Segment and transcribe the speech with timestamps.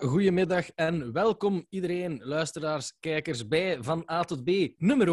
[0.00, 5.06] Goedemiddag en welkom iedereen, luisteraars, kijkers, bij Van A tot B, nummer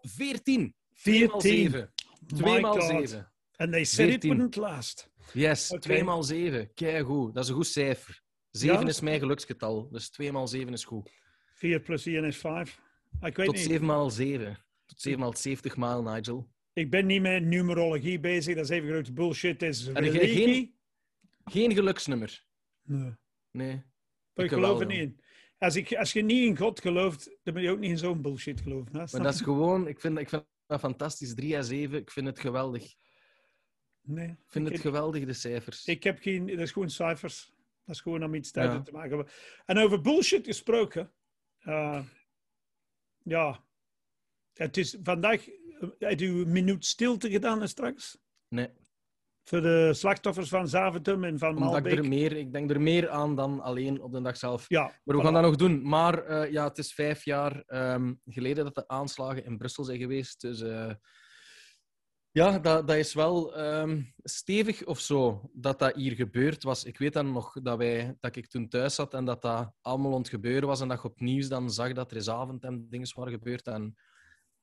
[0.00, 0.74] 14.
[1.02, 1.92] 2 x 7.
[2.26, 3.32] 2 x 7.
[3.56, 4.30] And they said 14.
[4.30, 5.10] it wouldn't last.
[5.32, 5.80] Yes, Oké.
[5.80, 6.74] 2 x 7.
[6.74, 8.22] Kijk goed, dat is een goed cijfer.
[8.50, 8.86] 7 Ja?
[8.86, 11.10] is mijn geluksgetal, dus 2 x 7 is goed.
[11.54, 12.80] 4 plus 1 is 5.
[13.20, 13.64] Ik weet Tot niet.
[13.64, 14.58] 7 x 7.
[14.86, 16.48] Tot 7 x 70 maal, Nigel.
[16.78, 18.54] Ik ben niet met numerologie bezig.
[18.54, 19.62] Dat is even grote bullshit.
[19.62, 20.44] Is religie.
[20.44, 20.76] geen-
[21.44, 22.44] Geen geluksnummer.
[22.82, 23.12] Nee.
[23.50, 23.82] Nee.
[24.34, 25.20] Ik Ik geloof er niet in.
[25.58, 28.22] Als, ik, als je niet in God gelooft, dan moet je ook niet in zo'n
[28.22, 28.92] bullshit geloven.
[28.92, 28.98] Hè?
[29.12, 31.34] Maar dat is gewoon, ik vind, ik vind dat fantastisch.
[31.34, 32.82] 3 x 7, ik vind het geweldig.
[32.84, 32.96] Ik
[34.02, 34.36] Nee.
[34.46, 35.84] vind ik, het geweldig, de cijfers.
[35.84, 36.46] ik heb geen...
[36.46, 37.52] Dat is gewoon cijfers.
[37.84, 38.90] Dat is gewoon om iets duidelijk Ja.
[38.92, 39.28] te maken.
[39.66, 41.12] En over bullshit gesproken.
[41.58, 42.04] eh,
[43.22, 43.64] ja.
[44.52, 45.48] Het is vandaag...
[45.98, 48.18] Heb u een minuut stilte gedaan straks?
[48.48, 48.68] Nee,
[49.44, 53.10] Voor de slachtoffers van Zaventem en van omdat ik er meer, ik denk er meer
[53.10, 54.64] aan dan alleen op de dag zelf.
[54.68, 55.24] Ja, Maar we voilà.
[55.24, 55.88] gaan dat nog doen.
[55.88, 59.98] Maar eh, ja, het is vijf jaar ehm, geleden dat de aanslagen in Brussel zijn
[59.98, 60.40] geweest.
[60.40, 60.92] Dus eh,
[62.30, 66.84] ja, dat, dat is wel ehm, stevig of zo dat dat hier gebeurd was.
[66.84, 70.12] Ik weet dan nog dat, wij, dat ik toen thuis zat en dat dat allemaal
[70.12, 70.80] aan het gebeuren was.
[70.80, 73.66] En dat je op nieuws dan zag dat er is avond en dingen waren gebeurd.
[73.66, 73.96] En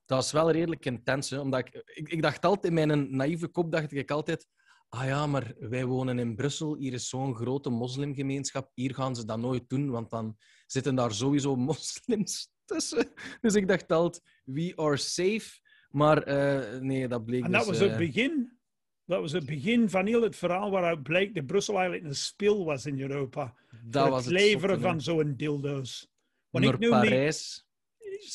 [0.06, 1.30] dat was wel redelijk intens.
[1.30, 4.48] Hè, omdat ik, ik, ik dacht altijd, in mijn naïeve kop dacht ik altijd...
[4.90, 6.76] Ah ja, maar wij wonen in Brussel.
[6.76, 8.72] Hier is zo'n grote moslimgemeenschap.
[8.74, 13.12] Hier gaan ze dat nooit doen, want dan zitten daar sowieso moslims tussen.
[13.42, 15.60] Dus ik dacht altijd, we are safe.
[15.90, 17.70] Maar eh, nee, dat bleek En dat dus...
[17.70, 18.58] was het eh, begin.
[19.06, 22.66] Dat was het begin van heel het verhaal waaruit bleek dat Brussel eigenlijk een spil
[22.66, 23.56] was in Europa.
[23.84, 26.12] dat Voor was het het leveren zotte, van zo'n dildo's.
[26.50, 27.68] Want Naar ik noem die, Parijs.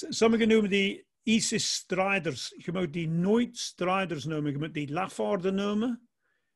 [0.09, 2.55] sommigen noemen die ISIS-strijders.
[2.57, 4.53] Je moet die nooit strijders noemen.
[4.53, 6.09] Je moet die lafaarden noemen.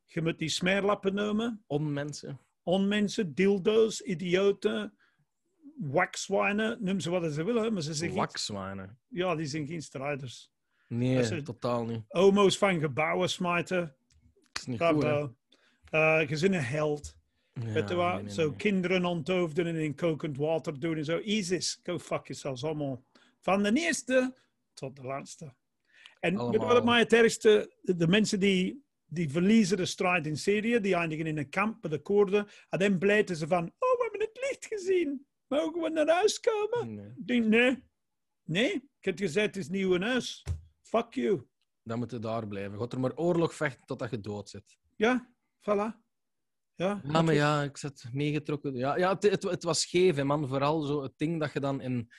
[0.04, 1.64] Je moet die smeerlappen noemen.
[1.66, 2.40] Onmensen.
[2.62, 4.94] Onmensen, dildo's, idioten,
[5.76, 6.78] waxwijnen.
[6.80, 8.12] Noem ze wat ze willen, maar ze.
[8.12, 8.98] Wakswijnen.
[9.08, 10.52] Ja, die zijn geen strijders.
[10.88, 12.02] Nee, totaal niet.
[12.08, 13.80] Homo's van gebouwen smijten.
[14.52, 15.02] Dat is niet goed,
[15.90, 17.16] je bent een held.
[17.52, 18.14] Ja, Weet je wat?
[18.14, 18.56] nee, nee, zo nee.
[18.56, 21.18] kinderen onthoofden en in kokend water doen en zo.
[21.18, 23.04] ISIS, go fuck yourselves allemaal.
[23.40, 24.34] Van de eerste
[24.74, 25.54] tot de laatste.
[26.20, 27.76] En wat het mij het ergste...
[27.80, 31.80] De, de mensen die, die verliezen de strijd in Syrië, die eindigen in een kamp
[31.80, 32.48] bij de Koerden.
[32.68, 35.26] En dan blijten ze van, oh, we hebben het licht gezien.
[35.46, 36.94] Mogen we naar huis komen?
[36.94, 37.84] Nee, Ik denk, nee.
[38.44, 40.44] Nee, ik heb gezegd, het is nieuw in huis.
[40.82, 41.46] Fuck you.
[41.82, 42.78] dan moet je daar blijven.
[42.78, 44.78] God er maar oorlog vechten totdat je dood zit.
[44.96, 46.02] Ja, voilà.
[46.76, 48.74] Ja, Ja, maar ja, ik zat meegetrokken.
[48.74, 50.48] Ja, ja het, het, het was hè, man.
[50.48, 52.12] Vooral zo het ding dat je dan in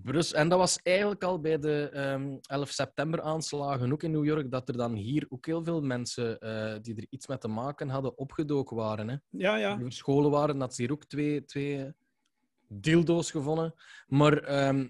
[0.00, 0.38] Brussel...
[0.38, 4.68] En dat was eigenlijk al bij de ehm 11 september-aanslagen, ook in New York, dat
[4.68, 8.18] er dan hier ook heel veel mensen eh, die er iets mee te maken hadden,
[8.18, 9.08] opgedoken waren.
[9.08, 9.16] Hè.
[9.30, 9.74] ja, ja.
[9.74, 11.92] Die verscholen waren, dat ze hier ook twee, twee
[12.68, 13.74] dildo's gevonden.
[14.06, 14.88] Maar ehm,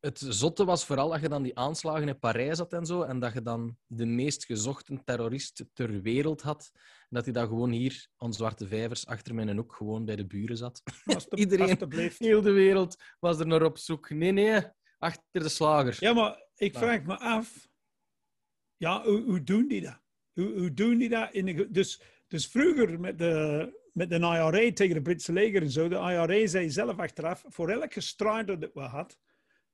[0.00, 3.18] het zotte was vooral dat je dan die aanslagen in Parijs had en zo, en
[3.18, 6.70] dat je dan de meest gezochte terrorist ter wereld had.
[7.08, 10.56] Dat hij dan gewoon hier aan Zwarte Vijvers achter mijn hoek gewoon bij de buren
[10.56, 10.82] zat.
[11.04, 11.52] Alsjeblieft.
[11.52, 12.12] Iedereen.
[12.18, 14.10] Heel de wereld was er naar op zoek.
[14.10, 14.62] Nee, nee,
[14.98, 15.98] achter de slagers.
[15.98, 17.68] Ja, maar ik Maar- vraag me af.
[18.76, 20.00] Ja, hoe, hoe doen die dat?
[20.32, 21.32] Hoe, hoe doen die dat?
[21.32, 25.70] In de, dus, dus vroeger met de, met de IRA tegen de Britse leger en
[25.70, 25.88] zo.
[25.88, 29.18] De IRA zei zelf achteraf: voor elke strijder dat we had,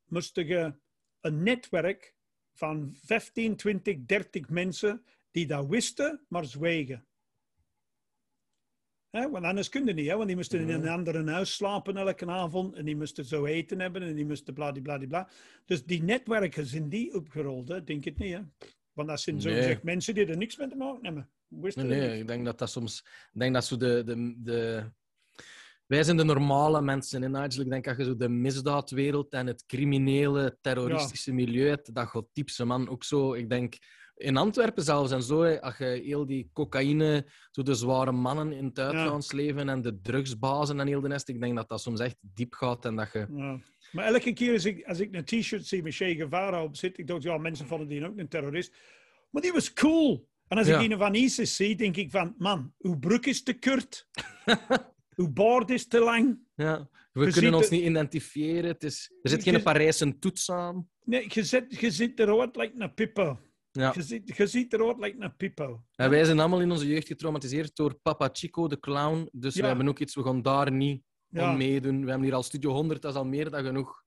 [0.05, 0.75] moest je
[1.21, 2.15] een netwerk
[2.55, 7.07] van 15, 20, 30 mensen die dat wisten, maar zwegen.
[9.13, 10.15] Hè, want anders kun je niet, hè?
[10.15, 13.81] want die moesten in een ander huis slapen elke avond en die moesten zo eten
[13.81, 15.29] hebben en die moesten bladibladibla.
[15.67, 17.85] Dus die netwerken zijn die opgerold, hè?
[17.85, 18.33] denk het niet.
[18.33, 18.41] Hè?
[18.93, 19.57] Want dat zijn zo Nee.
[19.57, 21.31] gezegd mensen die er niks mee te maken hebben.
[21.75, 22.99] Nee, ik denk dat dat soms...
[23.33, 24.03] Ik denk dat zo de...
[24.05, 24.91] de, de...
[25.87, 27.63] Wij zijn de normale mensen in Nigel.
[27.63, 32.27] Ik denk dat je zo de misdaadwereld en het criminele, terroristische milieu hebt, dat gaat
[32.33, 32.89] diepste man.
[32.89, 33.79] Ook zo, ik denk...
[34.17, 38.65] In Antwerpen zelfs en zo, als je heel die cocaïne, zo de zware mannen in
[38.65, 42.17] het uitgaansleven en de drugsbazen en heel de nest, ik denk dat dat soms echt
[42.21, 43.27] diep gaat en dat je...
[43.37, 43.61] Ja.
[43.93, 46.99] Maar elke keer als ik, als ik een t-shirt zie met Che Guevara op zit,
[46.99, 48.75] ik dacht, ja, mensen vonden die ook een terrorist.
[49.31, 50.29] Maar die was cool.
[50.49, 50.81] En als Ja.
[50.81, 54.09] ik een van ISIS zie, denk ik van, man, uw broek is te kort.
[55.17, 56.39] uw baard is te lang.
[56.55, 58.65] Ja, we Je kunnen ons niet identifiëren.
[58.71, 60.89] Het is, er zit Je- geen Parijse toets aan.
[61.05, 63.39] Nee, je zit, je zit eruit like een pippo.
[63.73, 63.93] Ja.
[63.95, 65.83] Je, ziet, je ziet eruit een pippo.
[65.95, 69.29] En wij zijn allemaal in onze jeugd getraumatiseerd door Papa Chico, de clown.
[69.33, 69.61] Dus Ja.
[69.61, 71.43] we hebben ook iets, we gaan daar niet Ja.
[71.43, 72.01] aan meedoen.
[72.01, 74.05] We hebben hier al Studio 100, dat is al meer dan genoeg.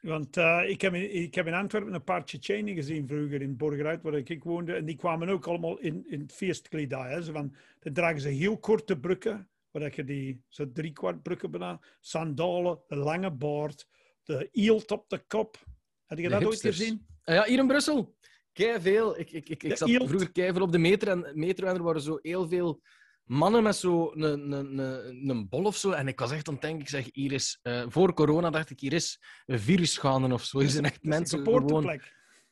[0.00, 3.56] Want uh, ik, heb in, ik heb in Antwerpen een paar Tsjetsjenen gezien vroeger in
[3.56, 4.74] Borgeruit, waar ik woonde.
[4.74, 7.10] En die kwamen ook allemaal in, in het feestkledij.
[7.10, 7.22] Hè.
[7.22, 11.50] Zo van, dan dragen ze heel korte broeken, waar je die zo drie kwart broeken
[11.50, 13.88] bijna, sandalen, een lange baard,
[14.22, 15.64] de eelt op de kop.
[16.06, 17.06] Heb je dat ooit gezien?
[17.24, 18.14] Ah ja, hier in Brussel.
[18.56, 19.18] Kei veel.
[19.18, 21.82] Ik, ik, ik, ik zat vroeger kei veel op de metro en, metro en er
[21.82, 22.80] waren zo heel veel
[23.24, 25.90] mannen met zo een, een, een, een bol of zo.
[25.90, 27.58] En ik was echt aan het denken, ik zeg, hier is...
[27.62, 30.58] eh, voor corona dacht ik, hier is een virus gaande of zo.
[30.58, 32.00] Hier zijn echt mensen gewoon...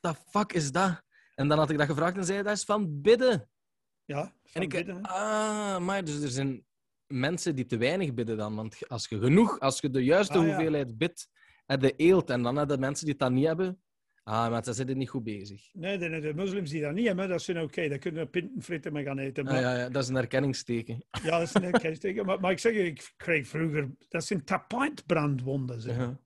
[0.01, 1.03] The fuck is dat?
[1.35, 3.49] En dan had ik dat gevraagd en zei dat is van bidden.
[4.05, 5.01] Ja, En van ik, hè.
[5.03, 6.65] ah, maar dus er zijn
[7.07, 8.55] mensen die te weinig bidden dan.
[8.55, 10.55] Want als je genoeg, als je de juiste Ah, ja.
[10.55, 11.29] hoeveelheid bidt,
[11.67, 12.31] heb je eelt.
[12.31, 13.83] En dan heb je mensen die dat niet hebben,
[14.25, 15.69] ah, maar ze zitten niet goed bezig.
[15.73, 17.89] Nee, de, de moslims die dat niet hebben, dat zijn oké.
[17.89, 19.45] Daar kunnen we pintenfritten mee gaan eten.
[19.45, 21.05] Maar, Ah, ja, ja, dat is een herkenningsteken.
[21.23, 22.27] Ja, dat is een herkenningsteken.
[22.27, 23.91] Maar, maar ik zeg je, ik kreeg vroeger...
[24.09, 25.81] Dat zijn tapijtbrandwonden.
[25.81, 25.97] zeg.
[25.97, 26.21] Ja.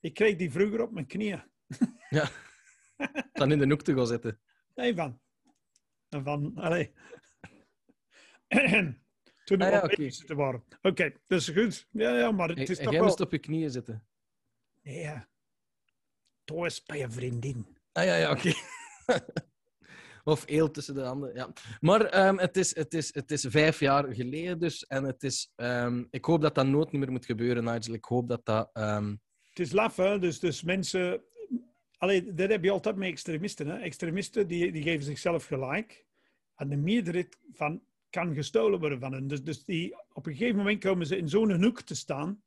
[0.00, 1.42] Ik kreeg die vroeger op mijn knieën.
[3.32, 4.40] Dan in de hoek te gaan zitten.
[4.74, 5.20] Nee, van.
[6.08, 6.92] En van, allee.
[9.44, 10.64] Toen we Ah, ja, op babysitten waren.
[10.82, 11.88] Oké, dat is goed.
[11.90, 13.02] Ja, ja, maar het is toch jij wel...
[13.08, 14.06] moest op je knieën zitten.
[14.82, 15.28] Ja.
[16.48, 17.66] Toch eens bij je vriendin.
[17.92, 18.52] Ah ja, ja, oké.
[20.24, 21.52] of eelt tussen de handen, ja.
[21.80, 24.86] Maar ehm, het, is, het, is, het is vijf jaar geleden dus.
[24.86, 27.94] En het is, ehm, ik hoop dat dat nooit meer moet gebeuren, Nigel.
[27.94, 28.70] Ik hoop dat dat...
[28.72, 29.14] ehm,
[29.48, 30.18] Het is laf, hè.
[30.18, 31.22] Dus, dus mensen...
[31.98, 33.66] Allee, dat heb je altijd met extremisten.
[33.66, 33.78] Hè.
[33.78, 36.06] Extremisten die, die geven zichzelf gelijk.
[36.56, 39.26] En de meerderheid van kan gestolen worden van hen.
[39.28, 42.42] Dus, dus die, op een gegeven moment komen ze in zo'n hoek te staan.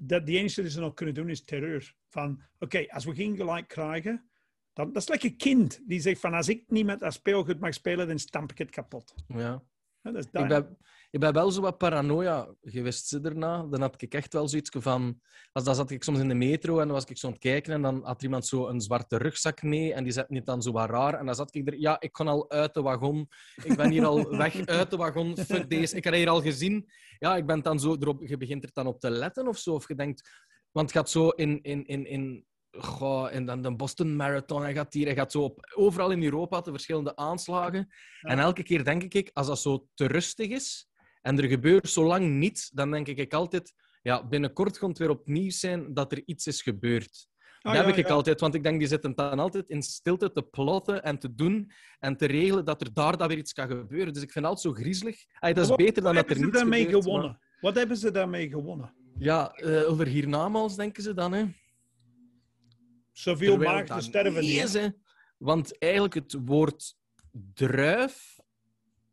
[0.00, 1.94] Dat die enige die ze nog kunnen doen is terreur.
[2.08, 4.30] Van, oké, als we geen gelijk krijgen...
[4.72, 7.74] Dan, dat is lekker kind die zegt van, als ik niet met dat speelgoed mag
[7.74, 9.14] spelen, dan stamp ik het kapot.
[9.28, 9.62] ja.
[10.02, 10.76] Ja, dat is Ik ben,
[11.10, 13.62] ik ben wel zo wat paranoia geweest ze, daarna.
[13.62, 15.20] Dan had ik echt wel zoiets van...
[15.52, 17.42] Als dan zat ik soms in de metro en dan was ik zo aan het
[17.42, 20.62] kijken en dan had iemand zo een zwarte rugzak mee en die zette het dan
[20.62, 21.14] zo wat raar.
[21.14, 21.78] En dan zat ik er...
[21.78, 23.28] Ja, ik kon al uit de wagon.
[23.64, 25.36] Ik ben hier al weg uit de wagon.
[25.36, 25.96] Fuck deze.
[25.96, 26.90] Ik had hier al gezien.
[27.18, 28.22] Ja, ik ben dan zo erop...
[28.26, 29.74] Je begint er dan op te letten of zo.
[29.74, 30.46] Of je denkt...
[30.72, 31.62] Want het gaat zo in...
[31.62, 35.42] in, in, in Goh, en dan de Boston Marathon, hij gaat hier, hij gaat zo
[35.42, 37.88] op, overal in Europa de verschillende aanslagen.
[38.20, 38.28] Ja.
[38.30, 40.88] En elke keer denk ik, als dat zo te rustig is
[41.22, 43.72] en er gebeurt zo lang niets, dan denk ik altijd,
[44.02, 47.26] ja, binnenkort het weer opnieuw zijn dat er iets is gebeurd.
[47.58, 48.14] Ah, dat ja, heb ik ja.
[48.14, 51.70] altijd, want ik denk, die zitten dan altijd in stilte te plotten en te doen
[51.98, 54.12] en te regelen dat er daar dan weer iets kan gebeuren.
[54.12, 55.24] Dus ik vind het altijd zo griezelig.
[55.38, 57.02] Ay, dat is Wat- beter dan dat er hebben niets ze daarmee gebeurt.
[57.04, 57.30] gewonnen?
[57.30, 58.94] maar- Wat hebben ze daarmee gewonnen?
[59.18, 61.44] Ja, eh, over hiernamaals denken ze dan, hè.
[63.18, 64.88] Zoveel maagden sterven niet is, hè.
[65.38, 66.96] Want eigenlijk het woord
[67.54, 68.36] druif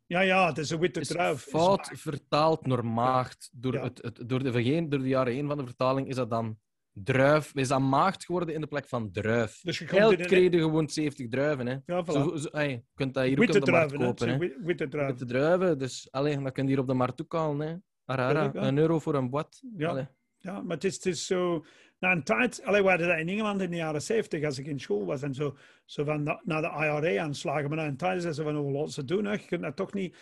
[0.06, 1.42] Ja, ja, het is een witte is druif.
[1.42, 3.48] fout vertaald naar maagd.
[3.52, 3.82] Door, Ja.
[3.82, 6.58] het, het, door, de, door de jaren heen van de vertaling is dat dan
[6.92, 7.54] druif.
[7.54, 9.60] Is dat maagd geworden in de plek van druif.
[9.62, 11.66] Dus je komt in gewoon 70 druiven.
[11.66, 11.76] Hè.
[11.86, 12.12] Ja, voilà.
[12.12, 14.28] Zo, zo, ey, je kunt dat hier witte ook op de markt druiven, kopen.
[14.28, 14.64] Hè.
[14.64, 15.16] Witte druiven.
[15.16, 15.78] Witte druiven.
[15.78, 17.66] Dus allee, dat kun je hier op de markt ook halen.
[17.68, 17.74] Hè.
[18.04, 19.62] Arara, een euro voor een boat.
[19.76, 19.88] Ja.
[19.88, 20.06] Allee.
[20.38, 21.64] Ja, maar het is, het is zo...
[21.98, 22.62] Na een tijd...
[22.64, 25.22] Allee, we hadden dat in Engeland in de jaren 70, als ik in school was.
[25.22, 27.68] En zo, zo van na, na de IRA-aanslagen.
[27.68, 29.24] Maar na een tijd zeiden ze van, oh, laat ze doen.
[29.24, 29.32] Hè.
[29.32, 30.16] Je kunt dat toch niet...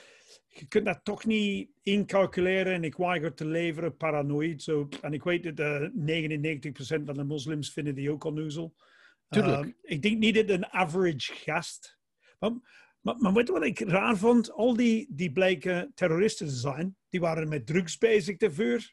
[0.48, 4.62] Je kunt dat toch niet incalculeren en ik weiger te leveren, paranoïd.
[4.62, 4.88] Zo.
[5.00, 5.88] En ik weet dat eh
[7.00, 8.74] 99% van de moslims vinden die ook onnozel.
[9.28, 9.62] Tuurlijk.
[9.62, 11.98] Ehm, ik denk niet dat een average gast...
[12.38, 12.50] Maar,
[13.00, 14.52] maar, maar weet je wat ik raar vond?
[14.52, 18.93] Al die, die blijken terroristen te zijn, die waren met drugs bezig daarvoor.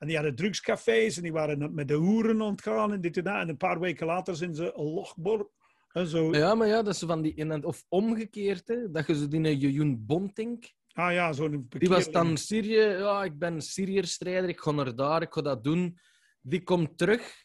[0.00, 3.34] En die hadden drugscafés en die waren met de hoeren ontgaan en dit en dat.
[3.40, 5.50] En een paar weken later zijn ze een logbor.
[5.92, 6.32] En zo.
[6.32, 7.34] Ja, maar ja, dat is zo van die...
[7.34, 10.72] in- Of omgekeerd, hè, dat je zo die Jejoen Bontink...
[10.92, 12.76] Ah ja, zo'n Die was dan Syrië.
[12.80, 14.48] Ja, ik ben Syriër-strijder.
[14.48, 15.22] Ik ga naar daar.
[15.22, 15.98] Ik ga dat doen.
[16.40, 17.44] Die komt terug.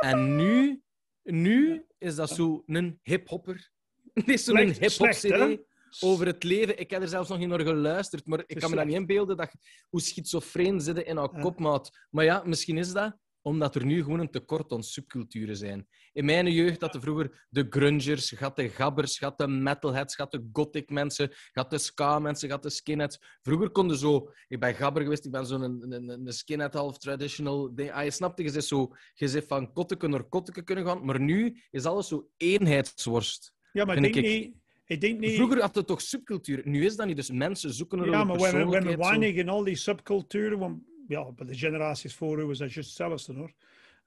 [0.00, 0.82] En nu,
[1.22, 3.70] nu is dat zo een hip-hopper.
[4.14, 5.58] Die is zo'n Slecht-
[6.00, 6.78] over het leven.
[6.78, 8.26] Ik heb er zelfs nog niet naar geluisterd.
[8.26, 9.50] Maar ik kan me dat niet inbeelden dat,
[9.88, 11.40] hoe schizofreen zitten in haar Ja.
[11.40, 12.06] kop, maat.
[12.10, 15.88] Maar ja, misschien is dat omdat er nu gewoon een tekort aan subculturen zijn.
[16.12, 21.32] In mijn jeugd hadden vroeger de grungers, de gabbers, de metalheads, de gothic mensen,
[21.68, 23.18] de ska mensen, de skinheads.
[23.42, 24.30] Vroeger konden zo...
[24.48, 27.92] Ik ben gabber geweest, ik ben zo'n een, een, een skinhead half traditional ding.
[27.92, 28.88] Ah, je snapt, je zegt zo...
[29.14, 33.52] Je zegt van kotteke naar kotteke kunnen gaan, maar nu is alles zo eenheidsworst.
[33.72, 34.54] Ja, maar denk ik- niet...
[34.86, 35.34] Ik denk niet...
[35.34, 37.16] Vroeger had het toch subcultuur, nu is dat niet.
[37.16, 40.58] Dus mensen zoeken naar ja, maar we hebben, weinig in al die subculturen.
[40.58, 43.52] Want ja, bij de generaties voor u was dat juist hetzelfde hoor.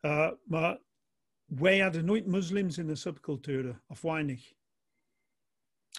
[0.02, 0.80] Uh, maar
[1.46, 3.82] wij hadden nooit moslims in de subculturen.
[3.88, 4.54] Of weinig.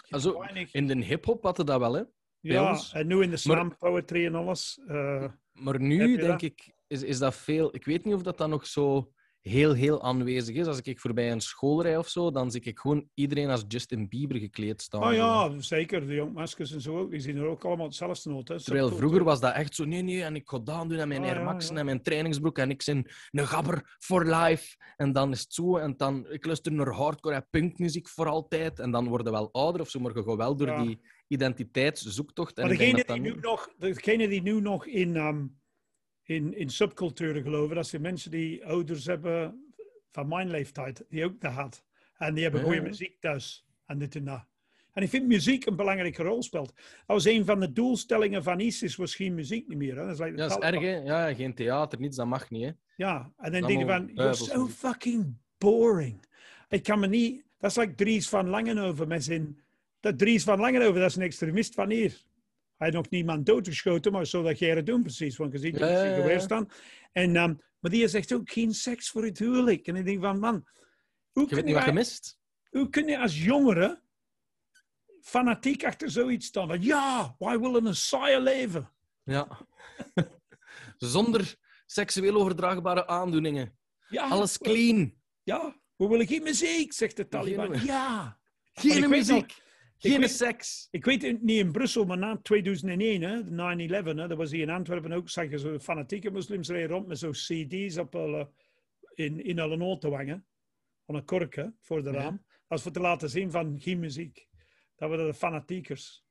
[0.09, 0.73] Also, weinig.
[0.73, 2.03] in de hip-hop hadden dat wel, hè?
[2.39, 2.93] Ja, ons.
[2.93, 4.79] en nu in de slam poetry en alles.
[4.87, 6.41] eh, Maar nu denk dat?
[6.41, 7.75] ik, is, is dat veel.
[7.75, 10.67] Ik weet niet of dat dan nog zo heel, heel aanwezig is.
[10.67, 14.07] Als ik voorbij een school rij of zo, dan zie ik gewoon iedereen als Justin
[14.09, 15.03] Bieber gekleed staan.
[15.03, 16.07] Oh ja, zeker.
[16.07, 17.07] De jongmaskers en zo.
[17.07, 18.47] Die zien er ook allemaal hetzelfde uit.
[18.47, 18.63] Hè.
[18.63, 21.23] Terwijl vroeger was dat echt zo, nee, nee, en ik ga dat doen en mijn
[21.23, 21.79] Ah, Air Maxen ja.
[21.79, 24.75] en mijn trainingsbroek en ik ben een gabber for life.
[24.97, 28.79] En dan is het zo, en dan, ik luister naar hardcore en punkmuziek voor altijd.
[28.79, 30.83] En dan worden wel ouder of zo, maar je gaat wel door Ja.
[30.83, 32.57] die identiteitszoektocht.
[32.57, 35.45] En Maar degene dat die, nu nog, degene die nu nog in, ehm,
[36.29, 39.63] in, in subculturen geloven, dat zijn mensen die ouders hebben
[40.11, 41.83] van mijn leeftijd, die ook dat had.
[42.17, 42.87] En die hebben Ja, goede ja.
[42.87, 44.45] muziek thuis en dit en dat.
[44.93, 46.73] En ik vind muziek een belangrijke rol speelt.
[46.75, 49.97] Dat was een van de doelstellingen van ISIS, was geen muziek niet meer.
[49.97, 50.05] Hè?
[50.05, 50.95] Dat is like Ja, dat is erg, hè?
[50.95, 52.71] Ja, geen theater, niets, dat mag niet, hè?
[52.95, 56.25] Ja, en dan denk je van, you're so fucking boring.
[56.69, 57.43] Ik kan me niet...
[57.59, 59.59] Dat is like Dries van Langenhoven met zijn...
[59.99, 62.23] Dat Dries van Langenhoven, dat is een extremist van hier.
[62.79, 65.37] Hij heeft nog niemand doodgeschoten, maar zo dat jij het doen precies.
[65.37, 66.67] Want je ziet ja, geweer staan.
[67.11, 69.87] En, ehm, maar die zegt ook geen seks voor het huwelijk.
[69.87, 70.67] En ik denk van, man...
[71.31, 72.39] Hoe Je kun weet niet wat je jij- mist.
[72.69, 74.01] hoe kun je als jongere
[75.21, 76.67] fanatiek achter zoiets staan?
[76.67, 78.91] Van, ja, wij willen een saaie leven.
[79.23, 79.47] Ja.
[80.97, 81.55] Zonder
[81.85, 83.77] seksueel overdraagbare aandoeningen.
[84.09, 85.13] Ja, Alles clean.
[85.43, 87.85] Ja, we willen geen muziek, zegt de Taliban.
[87.85, 88.39] Ja.
[88.73, 89.61] Geen muziek.
[89.99, 90.87] Geen weet- seks.
[90.91, 94.51] Ik weet het niet in Brussel, maar na 2001, hè, de 9-11, hè, dat was
[94.51, 98.13] hier in Antwerpen ook, zag je zo fanatieke moslims rijden rond met zo'n cd's op
[98.13, 98.51] hulle,
[99.13, 100.45] in, in hun auto hangen.
[101.05, 102.45] Van een kork hè, voor de raam.
[102.67, 104.47] Was voor te laten zien van geen muziek.
[104.95, 106.25] Dat waren de fanatiekers.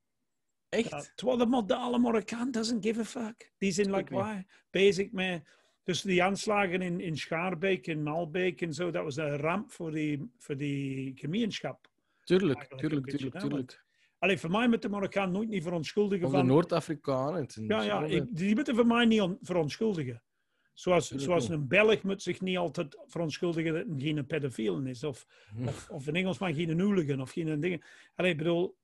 [0.68, 0.90] Echt?
[0.90, 3.52] Ja, terwijl de modale Marokkaan doesn't give a fuck.
[3.58, 5.56] Die zijn like wij, bezig met...
[5.84, 9.92] Dus die aanslagen in, in Schaarbeek, in Malbeek en zo, dat was een ramp voor
[9.92, 11.87] die, voor die gemeenschap.
[12.28, 13.84] Tuurlijk, tuurlijk, tuurlijk, hè, tuurlijk.
[14.18, 16.46] Alleen voor mij moet de Marokkaan nooit niet verontschuldigen Of de van...
[16.46, 17.40] Noord-Afrikanen.
[17.40, 20.22] het zijn Ja, ja, ik, die moeten voor mij niet on- verontschuldigen.
[20.72, 25.04] Zoals, zoals een Belg moet zich niet altijd verontschuldigen dat hij geen pedofiel is.
[25.04, 25.68] Of, Hm.
[25.68, 27.82] of, of een Engelsman geen hooligan of geen dingen.
[28.14, 28.76] Allee, ik bedoel,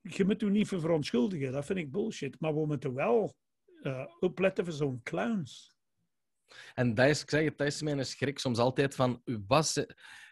[0.00, 1.52] je moet u niet voor verontschuldigen.
[1.52, 2.40] Dat vind ik bullshit.
[2.40, 3.36] Maar we moeten wel
[3.82, 5.76] eh, opletten voor zo'n clowns.
[6.74, 9.22] En dat is, ik zeg het, dat is mijn schrik soms altijd van...
[9.46, 9.84] Was,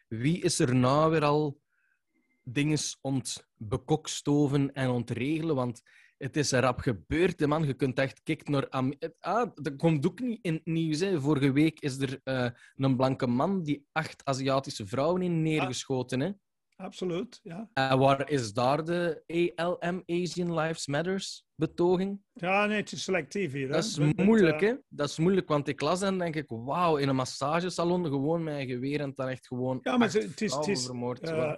[0.08, 1.62] wie is er nou weer al
[2.44, 5.54] dingen ontbekokstoven en ontregelen?
[5.54, 5.82] Want
[6.18, 7.66] het is rap gebeurd, hè, man.
[7.66, 8.66] Je kunt echt kijken naar...
[8.98, 11.00] Het- Ah, dat komt ook niet in het nieuws.
[11.00, 11.20] Hè.
[11.20, 16.20] Vorige week is er eh, een blanke man die acht Aziatische vrouwen in neergeschoten.
[16.20, 16.30] Hè.
[16.76, 17.68] Absoluut, ja.
[17.72, 19.22] En waar is daar de
[19.56, 22.20] ALM, Asian Lives Matters, betoging?
[22.32, 23.66] Ja, nee, het is selectief hier.
[23.66, 23.72] hè.
[23.72, 24.74] Dat is moeilijk, eh, hè?
[24.88, 28.66] Dat is moeilijk, want ik las en denk ik, wauw, in een massagesalon gewoon een
[28.66, 31.20] geweer en dan echt gewoon Ja, maar het is- het is- vermoord.
[31.20, 31.52] eh,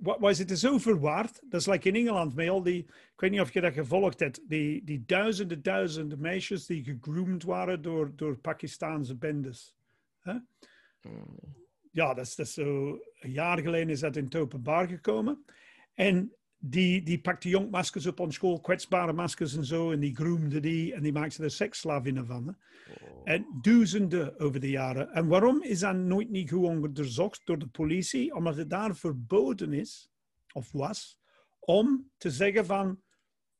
[0.00, 1.40] wij zitten zo verwaard.
[1.48, 2.78] Dat is like in Engeland met al die.
[2.84, 4.40] Ik weet niet of je dat gevolgd hebt.
[4.48, 9.76] Die, die duizenden, duizenden meisjes die gegroomd waren door, door Pakistaanse bendes.
[10.20, 10.32] Hè?
[10.32, 11.36] Mm.
[11.90, 12.98] Ja, dat is, dat is zo.
[13.20, 15.44] Een jaar geleden is dat in het openbaar gekomen.
[15.94, 16.32] En
[16.64, 19.90] die, die pakte jongmaskers op on school, kwetsbare maskers en zo.
[19.92, 22.46] En die groomde die en die maakte er seksslavinnen van.
[22.46, 22.52] Hè?
[23.24, 25.12] En duizenden over de jaren.
[25.12, 28.34] En waarom is dat nooit niet goed onderzocht door de politie?
[28.34, 30.10] Omdat het daar verboden is,
[30.52, 31.18] of was,
[31.60, 33.02] om te zeggen van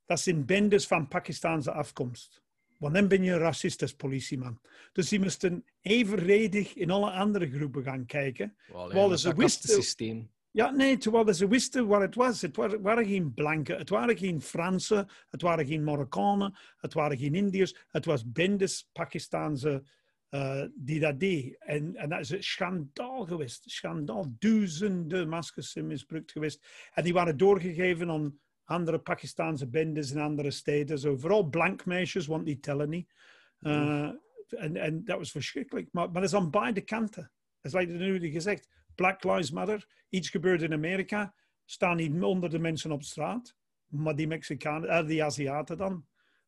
[0.05, 2.41] dat zijn bendes van Pakistaanse afkomst.
[2.77, 4.59] Want dan ben je een racist als politieman.
[4.91, 8.55] Dus die moesten evenredig in alle andere groepen gaan kijken.
[8.67, 10.31] Wel, dat ze wisten- kastensysteem.
[10.53, 12.41] Ja, nee, terwijl ze wisten wat het was.
[12.41, 17.17] Het wa- waren geen blanken, het waren geen Fransen, het waren geen Marokkanen, het waren
[17.17, 17.85] geen Indiërs.
[17.87, 19.83] Het was bendes Pakistaanse
[20.29, 21.55] eh, die dat deed.
[21.59, 23.69] En, en dat is een schandaal geweest.
[23.69, 24.35] Schandaal.
[24.39, 26.67] Duizenden maskers zijn misbruikt geweest.
[26.93, 30.99] En die waren doorgegeven aan andere Pakistaanse bendes in andere steden.
[30.99, 33.13] Zo, vooral blank meisjes, want die tellen niet.
[33.59, 34.09] Eh,
[34.49, 35.87] en, en dat was verschrikkelijk.
[35.91, 37.31] Maar, maar dat is aan beide kanten.
[37.61, 38.69] Dat is like nu gezegd.
[38.95, 39.87] Black Lives Matter.
[40.09, 41.35] Iets gebeurt in Amerika.
[41.65, 43.55] Staan niet onder de mensen op straat.
[43.87, 46.05] Maar die Mexicanen, eh, die Aziaten dan.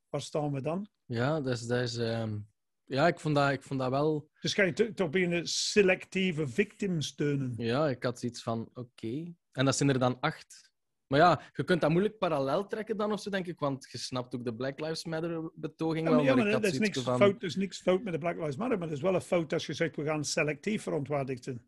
[0.09, 0.87] Waar staan we dan?
[1.05, 1.61] Ja, dat is...
[1.67, 2.37] Dat is ehm,
[2.85, 4.29] Ja, ik vond dat, ik vond dat wel...
[4.41, 7.53] Dus ga je to- toch beginnen selectieve victims steunen.
[7.57, 9.33] Ja, ik had zoiets van, oké.
[9.51, 10.73] En dat zijn er dan acht.
[11.07, 13.59] Maar ja, je kunt dat moeilijk parallel trekken dan of zo, denk ik.
[13.59, 16.19] Want je snapt ook de Black Lives Matter-betoging Ja, wel.
[16.23, 17.17] maar, ja, maar maar ik er is niks, van...
[17.17, 18.77] fout, er is niks fout met de Black Lives Matter.
[18.77, 21.65] Maar het is wel een fout als je zegt, we gaan selectief verontwaardigden.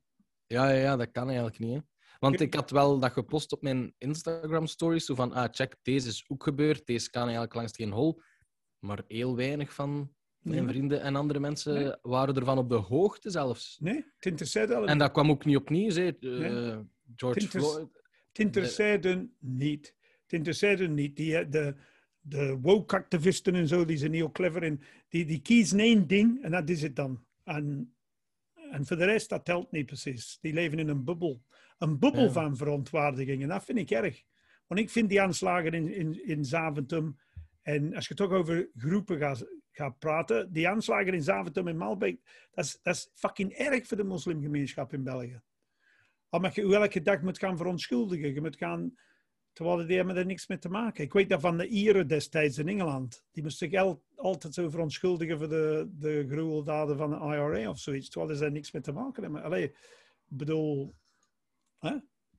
[0.47, 1.73] Ja, ja, ja, dat kan eigenlijk niet.
[1.73, 1.79] Hè.
[2.19, 5.05] Want ik had wel dat gepost op mijn Instagram-stories.
[5.05, 6.85] Zo van, ah, check, deze is ook gebeurd.
[6.85, 8.21] Deze kan eigenlijk langs geen hol.
[8.79, 10.73] Maar heel weinig van mijn Nee.
[10.73, 11.93] vrienden en andere mensen Nee.
[12.01, 13.77] waren ervan op de hoogte zelfs.
[13.79, 16.07] Nee, het En dat kwam ook niet opnieuw, hè.
[16.07, 16.85] Eh, Nee.
[17.15, 17.89] George Het Floyd.
[18.27, 19.95] Het interesseerde niet.
[20.21, 21.15] Het interesseerde niet.
[21.15, 21.75] Die, eh, de,
[22.19, 24.81] de woke-activisten en zo, die zijn heel clever in.
[25.09, 27.25] Die, die kiezen één ding en dat is het dan.
[27.43, 27.95] En
[28.71, 30.37] En voor de rest, dat telt niet precies.
[30.41, 31.43] Die leven in een bubbel.
[31.77, 32.31] Een bubbel Ja.
[32.31, 33.41] van verontwaardiging.
[33.41, 34.23] En dat vind ik erg.
[34.67, 37.17] Want ik vind die aanslagen in, in, in Zaventem...
[37.61, 40.51] En als je toch over groepen gaat, gaat praten...
[40.53, 42.47] Die aanslagen in Zaventem en Malbeek...
[42.51, 45.41] Dat is, dat is fucking erg voor de moslimgemeenschap in België.
[46.29, 48.33] Omdat je je elke dag moet gaan verontschuldigen.
[48.33, 48.93] Je moet gaan...
[49.57, 51.03] Terwijl die hebben er niks mee te maken.
[51.03, 53.23] Ik weet dat van de Ieren destijds in Engeland.
[53.31, 57.79] Die moesten zich al- altijd zo verontschuldigen voor de, de gruweldaden van de IRA of
[57.79, 58.09] zoiets.
[58.09, 59.43] Terwijl ze daar niks mee te maken hebben.
[59.43, 59.73] Allee, ik
[60.37, 60.95] bedoel...
[61.79, 61.91] Hè?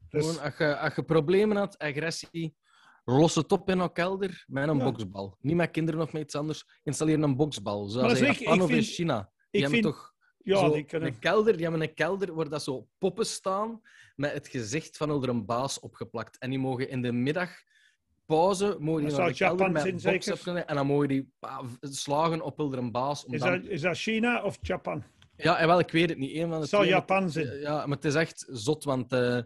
[0.09, 2.57] Dus- Gewoon, als, je, als je problemen had, agressie,
[3.05, 4.85] los het op in een kelder met een Ja.
[4.85, 5.37] boksbal.
[5.41, 6.65] Niet met kinderen of met iets anders.
[6.83, 7.87] Installeer een boksbal.
[7.89, 9.19] Zoals in ik- Japan ik of in vind- China.
[9.21, 10.15] Die ik hebben vind- toch
[10.49, 11.09] ja, zo die kunnen...
[11.09, 13.81] een kelder, die hebben een kelder waar dat zo poppen staan
[14.17, 16.39] met het gezicht van een baas opgeplakt.
[16.39, 17.51] En die mogen in de middag
[18.27, 21.33] pauze mogen die Dat naar de kelder met zijn, en dan mogen die
[21.81, 23.25] slagen op een baas.
[23.25, 23.51] Om Is dan...
[23.51, 25.03] dat, is dat China of Japan?
[25.37, 26.35] Ja, en wel, ik weet het niet.
[26.35, 27.61] Een van de Het zou twee, Japan zijn.
[27.61, 29.39] Ja, maar het is echt zot, want eh,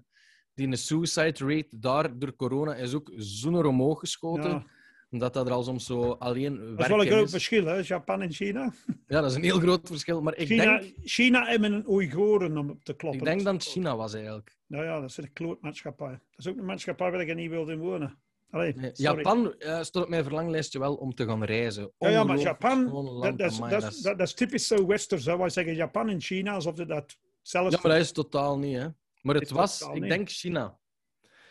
[0.54, 4.50] die suicide rate daar door corona is ook zo'n omhoog geschoten.
[4.50, 4.66] Ja.
[5.12, 7.31] Omdat dat er al soms zo alleen Dat is wel een groot is.
[7.31, 7.81] verschil, hè?
[7.85, 8.73] Japan en China.
[9.07, 10.23] Ja, dat is een heel groot verschil.
[10.23, 13.21] Maar ik China, denk, China hebben een Oeigoren om op te kloppen.
[13.21, 14.57] ik denk dat het China was eigenlijk.
[14.66, 16.09] Nou ja, dat is een klootmaatschappij.
[16.11, 18.19] Dat is ook een maatschappij waar ik niet wilde wonen.
[18.50, 18.90] Allee, Nee.
[18.95, 21.92] Japan eh, stond op mijn verlanglijstje wel om te gaan reizen.
[21.99, 22.85] Ja, ja, maar Japan,
[23.21, 25.25] dat, dat, is, dat, dat dat, dat typisch zo westers.
[25.25, 25.37] Hè?
[25.37, 27.75] Wij zeggen Japan en China alsof dat zelfs...
[27.75, 28.87] Ja, maar dat is totaal niet, hè.
[29.23, 30.78] Maar het was, ik denk, China.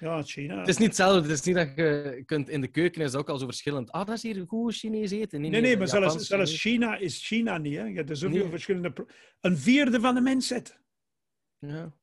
[0.01, 0.59] Ja, China.
[0.59, 1.21] Het is niet hetzelfde.
[1.29, 2.49] Het is niet dat je kunt...
[2.49, 3.91] In de keuken is ook al zo verschillend.
[3.91, 5.41] Ah, dat is hier goed Chinees eten.
[5.41, 6.61] Nee, nee, maar zelfs, Japans zelfs.
[6.61, 7.75] China is China niet.
[7.75, 7.83] Hè?
[7.83, 8.49] Je hebt zoveel Nee.
[8.49, 9.07] verschillende...
[9.41, 10.79] Een vierde van de mensheid.
[11.59, 11.93] Ja,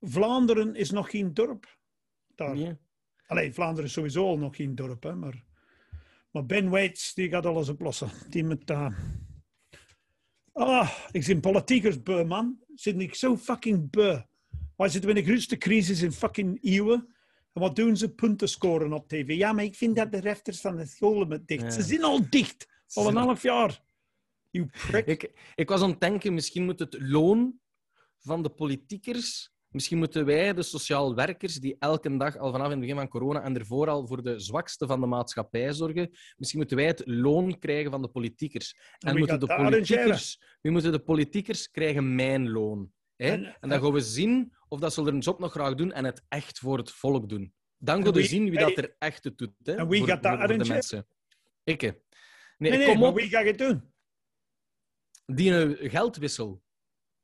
[0.00, 1.78] Vlaanderen is nog geen dorp.
[2.34, 2.54] Daar.
[2.56, 2.76] nee.
[3.26, 5.44] Allee, Vlaanderen is sowieso al nog geen dorp, hè, maar,
[6.30, 8.10] maar Ben Waits die gaat alles oplossen.
[8.28, 8.94] Die met, eh,
[10.52, 12.58] Ah, ik zit politiekers beu, man.
[12.74, 14.18] Zit ik zo fucking beu.
[14.76, 17.13] Wij zitten in de grootste crisis in fucking eeuwen.
[17.54, 18.14] En wat doen ze?
[18.14, 19.36] Punten scoren op tv.
[19.36, 21.62] Ja, maar ik vind dat de refters van de scholen met dicht.
[21.62, 21.70] Ja.
[21.70, 22.66] Ze zijn al dicht.
[22.92, 23.82] Al een half jaar.
[24.50, 25.06] You prick.
[25.06, 27.60] Ik, ik was aan het denken, misschien moet het loon
[28.18, 29.52] van de politiekers...
[29.74, 33.42] Misschien moeten wij, de sociaal werkers, die elke dag al vanaf het begin van corona
[33.42, 37.58] en ervoor al voor de zwakste van de maatschappij zorgen, misschien moeten wij het loon
[37.58, 38.76] krijgen van de politiekers.
[38.98, 42.92] En moeten de politiekers, wie moeten de politiekers krijgen mijn loon.
[43.16, 43.32] Hè?
[43.32, 46.24] En, dan gaan we zien of dat ze hun job nog graag doen en het
[46.28, 47.54] echt voor het volk doen.
[47.78, 49.52] Dan gaan we zien wie dat er echt het doet.
[49.62, 49.74] Hè?
[49.74, 50.68] en wie voor, gaat dat arrangeren?
[50.68, 51.06] mensen.
[51.64, 51.80] Ik.
[51.80, 51.88] hè.
[51.88, 53.16] Nee, Nee, nee, kom maar op.
[53.16, 53.92] wie gaat het doen?
[55.26, 56.62] Die een geldwissel.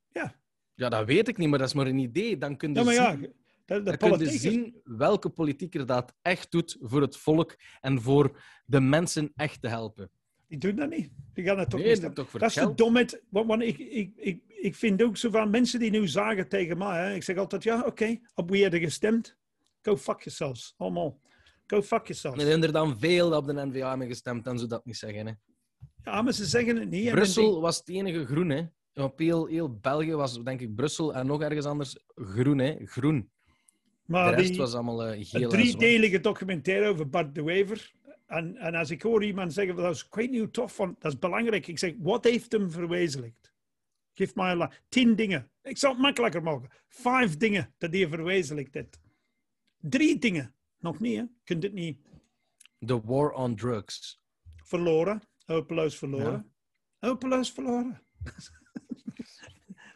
[0.08, 0.40] Ja.
[0.74, 2.38] Ja, dat weet ik niet, maar dat is maar een idee.
[2.38, 3.20] Dan kun je Ja, maar ja, zien,
[3.64, 8.00] de, de dan kun je zien welke politieker dat echt doet voor het volk en
[8.02, 10.10] voor de mensen echt te helpen.
[10.46, 11.10] Die doen dat niet.
[11.32, 13.22] Die gaan het toch Nee, niet dat Dat is de domheid.
[13.28, 16.79] Want, want ik, ik, ik, ik vind ook zo van mensen die nu zagen tegen
[16.79, 17.05] mij.
[17.09, 19.37] Hè, ik zeg altijd, ja, oké, op wie heb je gestemd?
[19.83, 20.75] Go fuck yourselves.
[20.77, 21.20] Allemaal.
[21.66, 22.42] Go fuck yourselves.
[22.42, 24.96] Er zijn er dan veel dat op de NVA hebben gestemd, dan zou dat niet
[24.96, 25.27] zeggen.
[25.27, 25.33] Hè.
[26.05, 27.11] Ja, maar ze zeggen het niet.
[27.11, 28.49] Brussel was het enige groen.
[28.51, 28.62] Hè.
[28.94, 32.59] Op heel, heel België was, denk ik, Brussel en nog ergens anders groen.
[32.59, 32.77] Hè.
[32.85, 33.14] Groen.
[33.20, 33.29] die-
[34.07, 37.92] De Maar rest die, was allemaal eh, een driedelige documentaire over Bart de Wever.
[38.27, 41.18] En, en als ik hoor iemand zeggen, dat is, niet hoe tof, want dat is
[41.18, 41.66] belangrijk.
[41.66, 43.49] Ik zeg, wat heeft hem verwezenlijkt?
[44.14, 45.51] Geef mij la- tien dingen.
[45.62, 46.70] Ik zal het makkelijker maken.
[46.88, 49.01] Vijf dingen dat hij verwezenlijkt heeft.
[49.79, 50.55] Drie dingen.
[50.79, 51.23] Nog niet, hè?
[51.23, 51.99] Je kunt het niet
[52.87, 54.20] The War on Drugs.
[54.64, 55.23] verloren.
[55.44, 56.53] Hopeloos verloren.
[56.99, 58.03] Hopeloos verloren.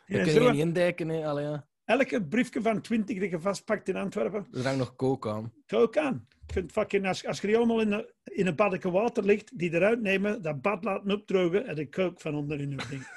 [0.07, 1.09] Ja, kun je niet indijken.
[1.09, 1.27] Hè.
[1.27, 1.69] Allee, ja.
[1.85, 5.53] elke briefje van 20 die je vastpakt in Antwerpen, Er hangt nog kook aan.
[5.67, 6.29] kook aan.
[6.47, 9.73] Kunt fucking, als, als je die allemaal in, de, in een baddeke water ligt, die
[9.73, 13.07] eruit nemen, dat bad laten opdrogen en de kook van onder in ding.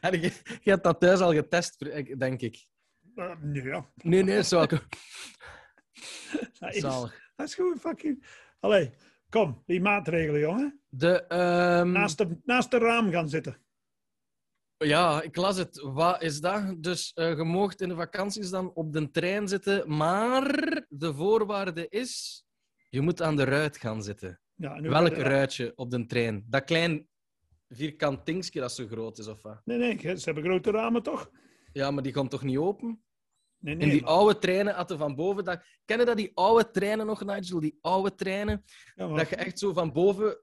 [0.00, 1.78] En je, je hebt dat thuis al getest,
[2.18, 2.66] denk ik.
[3.14, 3.90] Uh, nee, ja.
[3.94, 4.66] Nee, nee, zo.
[6.58, 7.32] Dat is, Zalig.
[7.36, 8.26] dat is gewoon fucking...
[8.60, 8.90] Allee,
[9.28, 10.80] kom, die maatregelen, jongen.
[10.88, 13.56] De, ehm, Naast de, naast de raam gaan zitten.
[14.78, 15.80] Ja, ik las het.
[15.82, 16.82] Wat is dat?
[16.82, 20.42] Dus eh je moogt in de vakanties dan op de trein zitten, maar
[20.88, 22.44] de voorwaarde is,
[22.90, 24.40] je moet aan de ruit gaan zitten.
[24.54, 26.44] Ja, Welk ruitje op de trein?
[26.48, 27.08] Dat klein
[27.68, 29.60] vierkant dingetje dat zo groot is, of wat?
[29.64, 31.30] Nee, nee, ze hebben grote ramen toch?
[31.72, 33.02] Ja, maar die komt toch niet open?
[33.58, 33.90] Nee, In nee.
[33.90, 35.44] die maar- oude treinen hadden van boven...
[35.44, 35.62] Dat...
[35.84, 37.60] Ken je dat, die oude treinen nog, Nigel?
[37.60, 38.64] Die oude treinen?
[38.94, 40.40] ja, maar- Dat je echt zo van boven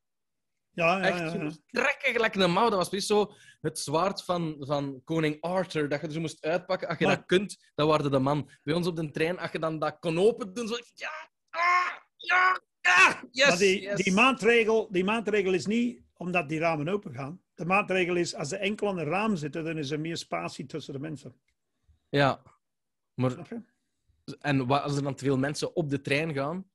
[0.73, 1.43] ja, ja, echt ja.
[1.43, 2.69] moest trekken gelijk een mouw.
[2.69, 6.45] Dat was precies zo het zwaard van, van koning Arthur, dat je er zo moest
[6.45, 6.88] uitpakken.
[6.88, 8.49] Als je Maar- dat kunt, dan waarde de man.
[8.63, 10.77] Bij ons op de trein, als je dan dat kon open doen, zo...
[10.93, 14.03] Ja, ah, ja, ja, yes, maar die, yes.
[14.03, 17.41] die, maatregel, die maatregel is niet omdat die ramen open gaan.
[17.55, 20.65] de maatregel is, als ze enkel aan een raam zitten, dan is er meer spatie
[20.65, 21.36] tussen de mensen.
[22.09, 22.41] Ja.
[23.13, 23.62] Maar, je?
[24.39, 26.69] en wat als er dan te veel mensen op de trein gaan?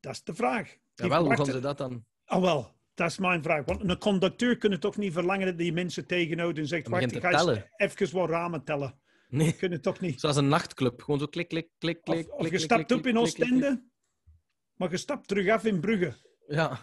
[0.00, 0.76] Dat is de vraag.
[0.94, 2.04] Jawel, hoe gaan ze dat dan?
[2.24, 3.64] Ah, wel, dat is mijn vraag.
[3.64, 7.22] Want een conducteur kan toch niet verlangen dat die mensen tegenhoudt en zegt, wacht, ik
[7.22, 9.00] ga eens even wat ramen tellen.
[9.28, 10.20] Nee, Kunnen toch niet.
[10.20, 11.02] zoals een nachtclub.
[11.02, 12.32] Gewoon zo klik, klik, klik, Of, klik.
[12.32, 13.18] of klik, je stapt klik, op in.
[13.18, 13.84] Oostende,
[14.74, 16.14] maar je stapt terug af in Brugge.
[16.46, 16.78] Ja,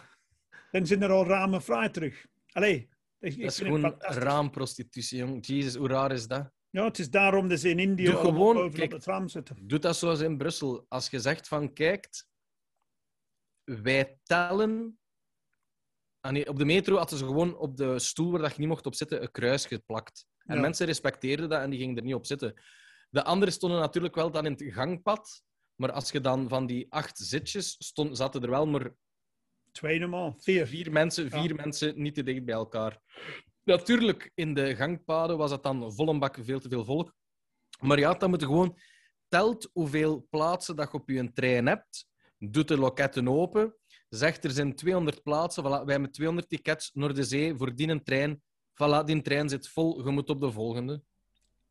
[0.70, 2.26] Dan zijn er al ramen vrij terug.
[2.52, 5.46] Allee, ik, dat is gewoon raamprostitutie, jong.
[5.46, 6.52] Jezus, hoe raar is dat?
[6.70, 8.84] Ja, het is daarom dat ze in India Doe gewoon- boven kijk.
[8.84, 9.56] op het raam zitten.
[9.66, 10.86] Doe dat zoals in Brussel.
[10.88, 12.28] Als je zegt van, kijkt,
[13.64, 14.98] wij tellen...
[16.24, 18.68] Ah, nee, op de metro hadden ze gewoon op de stoel waar dat je niet
[18.68, 20.26] mocht op zitten een kruis geplakt.
[20.38, 20.60] En Ja.
[20.60, 22.62] mensen respecteerden dat en die gingen er niet op zitten.
[23.10, 25.42] De anderen stonden natuurlijk wel dan in het gangpad.
[25.74, 28.94] Maar als je dan van die acht zitjes stond, zaten er wel maar
[29.72, 30.66] Twee normaal, vier.
[30.66, 31.40] vier mensen, Ja.
[31.42, 33.00] vier mensen niet te dicht bij elkaar.
[33.64, 37.12] Natuurlijk, in de gangpaden was dat dan vol een bak veel te veel volk.
[37.80, 38.78] Maar ja, dan moet je gewoon...
[39.28, 42.06] Telt hoeveel plaatsen dat je op je trein hebt.
[42.38, 43.76] Doet de loketten open.
[44.08, 45.62] Zegt er zijn 200 plaatsen.
[45.64, 48.42] Voilà, wij hebben 200 tickets naar de zee voor die een trein.
[48.72, 50.04] Voilà, die trein zit vol.
[50.04, 51.02] Je moet op de volgende.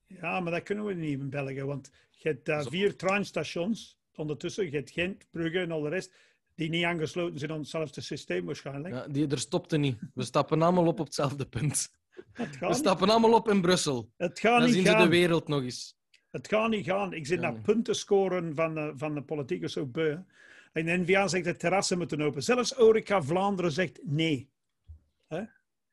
[0.08, 2.70] Ja, maar dat kunnen we niet in België, want je hebt Zo.
[2.70, 4.66] vier treinstations ondertussen.
[4.66, 6.14] Je hebt Gent, Brugge en al de rest,
[6.56, 8.94] die niet aangesloten zijn aan hetzelfde systeem waarschijnlijk.
[8.94, 9.98] Ja, die, er stopte niet.
[10.14, 11.92] We stappen allemaal op op hetzelfde punt.
[12.34, 14.12] Het We niet, stappen allemaal op in Brussel.
[14.18, 15.10] het gaat Dan niet zien ze de gaan.
[15.10, 15.96] wereld nog eens.
[16.32, 17.14] Het gaat niet gaan.
[17.14, 17.62] Ik zit Ja, naar nee.
[17.62, 20.18] punten scoren van de, van de politiek zo beu.
[20.74, 22.44] En N-VA zegt dat terrassen moeten open.
[22.44, 24.52] Zelfs Orica Vlaanderen zegt nee.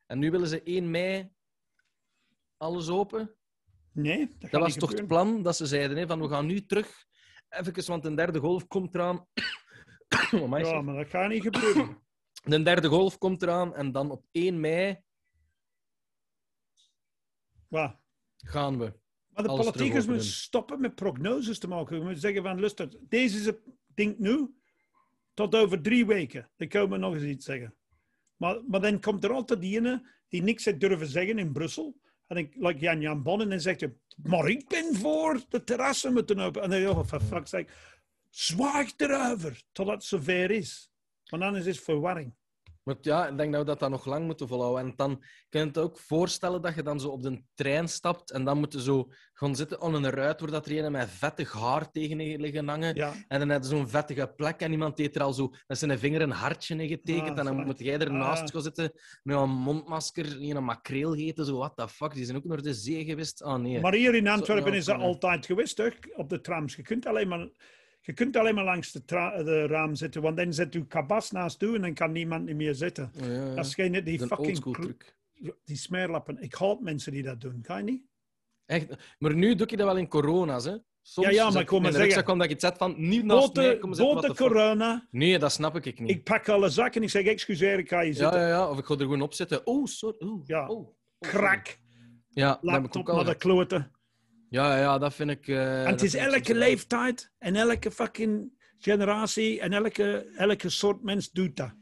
[0.07, 1.33] En nu willen ze 1 mei
[2.57, 3.35] alles open.
[3.93, 7.07] Nee, dat, was toch het plan dat ze zeiden, hè, van we gaan nu terug.
[7.49, 9.27] Even, want een derde golf komt eraan.
[10.43, 11.99] Amai, Ja, maar dat gaat niet gebeuren.
[12.45, 15.03] De derde golf komt eraan en dan op 1 mei
[17.69, 18.01] Wat?
[18.37, 19.01] gaan we.
[19.29, 21.97] Maar de politiekers moeten stoppen met prognoses te maken.
[21.97, 24.60] We moeten zeggen van, luister, deze is het ding nu,
[25.40, 26.50] tot over drie weken.
[26.57, 27.74] Dan komen we nog eens iets zeggen.
[28.37, 32.00] Maar, maar dan komt er altijd die ene die niks heeft durven zeggen in Brussel.
[32.26, 35.64] En ik, like Jan Jan Bon, en dan zegt hij, maar ik ben voor de
[35.64, 36.62] terrassen moeten open.
[36.62, 37.72] En dan oh, for fuck's sake,
[38.29, 40.90] zwaag erover totdat het zover is.
[41.24, 42.35] Want anders is het verwarring.
[42.83, 44.85] Maar ja, ik denk dat we dat dan nog lang moeten volhouden.
[44.85, 48.31] En dan kun je het ook voorstellen dat je dan zo op de trein stapt
[48.31, 51.11] en dan moet je zo gaan zitten aan een ruit waar dat er een met
[51.11, 52.95] vettig haar tegen je liggen hangen.
[52.95, 55.79] Ja, En dan heb je zo'n vettige plek en iemand heeft er al zo met
[55.79, 57.31] zijn vinger een hartje in getekend.
[57.31, 58.49] Ah, en dan moet jij ernaast Ah.
[58.49, 61.45] gaan zitten met een mondmasker, een makreel eten.
[61.45, 63.43] Zo, what the fuck, die zijn ook naar de zee geweest.
[63.43, 63.81] Ah nee.
[63.81, 65.93] Maar hier in Zo, Antwerpen ja, is dat altijd geweest, toch?
[66.16, 66.77] Op de trams.
[66.77, 67.49] Je kunt alleen maar,
[68.01, 69.03] je kunt alleen maar langs de,
[69.45, 72.57] de raam zitten, want dan zet je kabas naast toe en dan kan niemand niet
[72.57, 73.11] meer zitten.
[73.13, 73.55] Ja, ja, ja.
[73.55, 75.17] Dat is geen, die Dat fucking truc.
[75.65, 76.43] die smeerlappen.
[76.43, 78.03] Ik haat mensen die dat doen, kan je niet?
[78.67, 78.87] Echt.
[79.19, 80.77] Maar nu doe je dat wel in corona's, hè?
[81.03, 83.25] Soms Ja, ja, maar zet ik wil maar zeggen- omdat ik iets zet van niet
[83.25, 84.37] naast mij the fuck.
[84.37, 86.11] corona, Nee, dat snap ik niet.
[86.11, 88.41] ik pak alle zakken en ik zeg, excuseer, ik ga je ja, zitten.
[88.41, 89.67] ja, ja, of ik ga er gewoon op zitten.
[89.67, 90.17] Oh, sorry.
[90.29, 90.69] Oh, Ja.
[90.69, 90.95] oh, oh.
[91.19, 91.79] Krak,
[92.29, 93.91] Ja, dat laptop naar de kloten.
[94.51, 95.49] Ja, ja, dat vind ik...
[95.49, 101.31] eh, en het is elke leeftijd en elke fucking generatie en elke, elke soort mens
[101.31, 101.75] doet dat.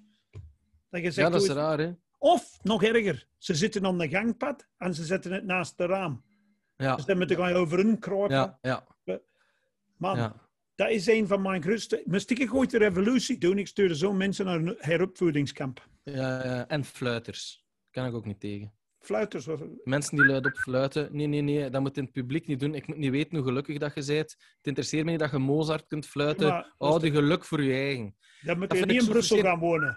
[0.90, 1.92] Dat je zegt, Ja, dat is raar, hè?
[2.18, 6.24] Of, nog erger, ze zitten aan de gangpad en ze zetten het naast de raam.
[6.76, 8.36] Ja, Dus dan moet je over hun kruipen.
[8.36, 8.86] ja, ja.
[9.96, 10.48] Man, ja.
[10.74, 12.02] dat is een van mijn grootste...
[12.04, 15.88] Moest ik ooit de revolutie doen, ik stuurde zo mensen naar een heropvoedingskamp.
[16.02, 17.66] Ja, ja, en fluiters.
[17.90, 18.72] Kan ik ook niet tegen.
[19.00, 19.46] Fluiters.
[19.84, 21.08] Mensen die luid op fluiten.
[21.10, 21.70] Nee, nee, nee.
[21.70, 22.74] Dat moet in het publiek niet doen.
[22.74, 24.30] Ik moet niet weten hoe gelukkig dat je bent.
[24.30, 26.48] Het interesseert me niet dat je Mozart kunt fluiten.
[26.48, 28.16] Maar, Hou je geluk voor je eigen.
[28.40, 29.96] Dan moet dat je niet in Brussel gaan wonen.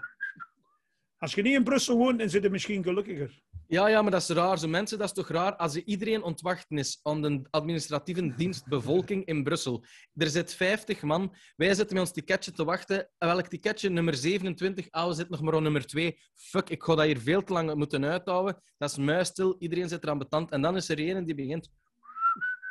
[1.16, 3.42] Als je niet in Brussel woont, dan zit je misschien gelukkiger.
[3.72, 4.58] Ja, ja, maar dat is raar.
[4.58, 8.66] Zo mensen, dat is toch raar als je iedereen ontwachten is aan de administratieve dienst
[8.66, 9.84] bevolking in Brussel.
[10.14, 11.34] Er zit 50 man.
[11.56, 13.08] Wij zitten met ons ticketje te wachten.
[13.18, 13.88] En welk ticketje?
[13.88, 14.90] Nummer 27.
[14.90, 16.18] Ah, we zitten nog maar op nummer 2.
[16.34, 18.62] Fuck, ik ga dat hier veel te lang moeten uithouden.
[18.78, 19.56] Dat is muisstil.
[19.58, 20.50] Iedereen zit eraan betand.
[20.50, 21.70] En dan is er een die begint...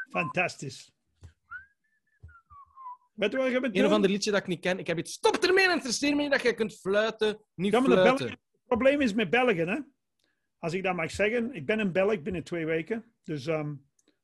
[0.09, 0.91] Fantastisch.
[3.13, 4.79] Weet je wat je Een of ander liedje dat ik niet ken.
[4.79, 5.13] Ik heb iets...
[5.13, 7.45] Stop ermee, het interesseert me niet dat je kunt fluiten.
[7.55, 8.27] Niet Ja, maar fluiten.
[8.27, 9.79] Het probleem is met Belgen, hè.
[10.61, 11.53] Als ik dat mag zeggen.
[11.53, 13.03] Ik ben een Belg binnen twee weken.
[13.23, 13.73] Dus ehm,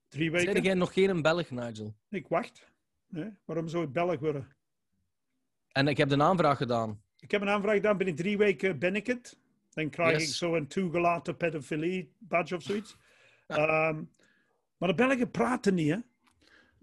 [0.08, 0.54] drie weken.
[0.54, 1.96] Zeg jij nog geen Belg, Nigel?
[2.10, 2.72] Ik wacht.
[3.08, 4.56] Nee, waarom zou ik Belg worden?
[5.72, 7.02] En ik heb de aanvraag gedaan.
[7.20, 7.98] Ik heb een aanvraag gedaan.
[7.98, 9.38] Binnen drie weken ben ik het.
[9.74, 10.30] Dan krijg Yes.
[10.30, 12.98] ik zo een toegelaten pedofilie badge of zoiets.
[13.48, 14.04] Ehm,
[14.78, 15.98] maar de Belgen praten niet, hè.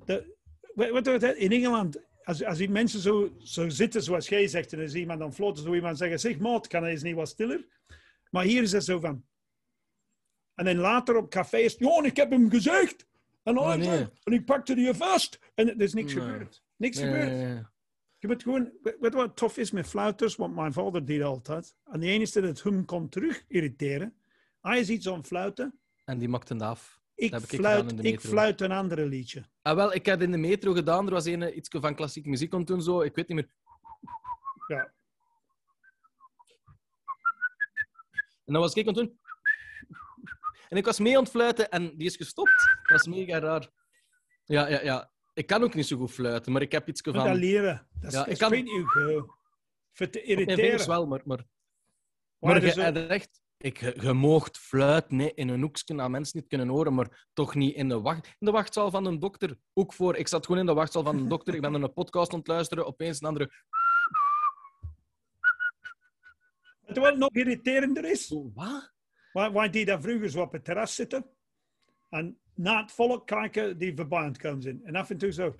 [0.04, 0.36] De,
[0.74, 4.86] wat, in Engeland, als, als die mensen zo, zo zitten zoals jij zegt, en dan
[4.86, 7.66] is iemand dan floten, zo iemand zeggen, zeg maat, kan hij eens niet wat stiller?
[8.30, 9.24] Maar hier is het zo van,
[10.54, 13.06] En dan later op cafés, ja, ik heb hem gezegd.
[13.42, 13.82] En, Oh, nee.
[13.84, 15.38] zei- en ik pakte die vast.
[15.54, 16.24] En er is niks Nee.
[16.24, 16.62] gebeurd.
[16.76, 17.66] Niks Nee, gebeurd.
[18.18, 20.36] Je moet gewoon, weet je wat tof is met fluiters?
[20.36, 21.76] Want mijn vader deed altijd.
[21.84, 24.14] En de enige dat hem kon terug irriteren.
[24.60, 25.78] Hij is iets aan het fluiten.
[26.04, 27.02] En die maakte het af.
[27.14, 29.44] Ik, heb ik fluit, gedaan in de ik fluit een andere liedje.
[29.62, 31.06] Ah, wel, ik had in de metro gedaan.
[31.06, 33.00] Er was een, eh, iets van klassieke muziek kon toen zo.
[33.00, 33.50] Ik weet niet meer.
[34.66, 34.92] Ja.
[38.44, 39.18] En dan was ik aan het doen.
[40.74, 42.76] En ik was mee aan het fluiten en die is gestopt.
[42.82, 43.70] Dat was mega raar.
[44.44, 45.12] Ja, ja, ja.
[45.34, 47.36] Ik kan ook niet zo goed fluiten, maar ik heb iets Je moet dat van...
[47.36, 47.88] leren.
[47.92, 48.50] Dat is, Ja, ik is kan-
[48.88, 49.34] geheugen.
[49.92, 50.86] Voor te irriteren.
[50.86, 51.20] wel, maar...
[51.24, 51.44] maar...
[52.38, 53.42] Maar je zo- hebt echt...
[53.56, 57.26] Ik, je je moogt fluiten hè, in een hoekje dat mensen niet kunnen horen, maar
[57.32, 59.56] toch niet in de, wacht, in de wachtzaal van een dokter.
[59.72, 60.16] Ook voor...
[60.16, 61.54] Ik zat gewoon in de wachtzaal van een dokter.
[61.54, 62.86] Ik ben een podcast aan het luisteren.
[62.86, 63.50] Opeens een andere...
[66.94, 68.26] Je wat nog irriterender is?
[68.26, 68.93] Zo, wat?
[69.34, 71.26] Wij, wij daar vroeger zo op het terras zitten.
[72.10, 74.84] En na het volk kijken die het komen zijn.
[74.84, 75.56] En af en toe zo.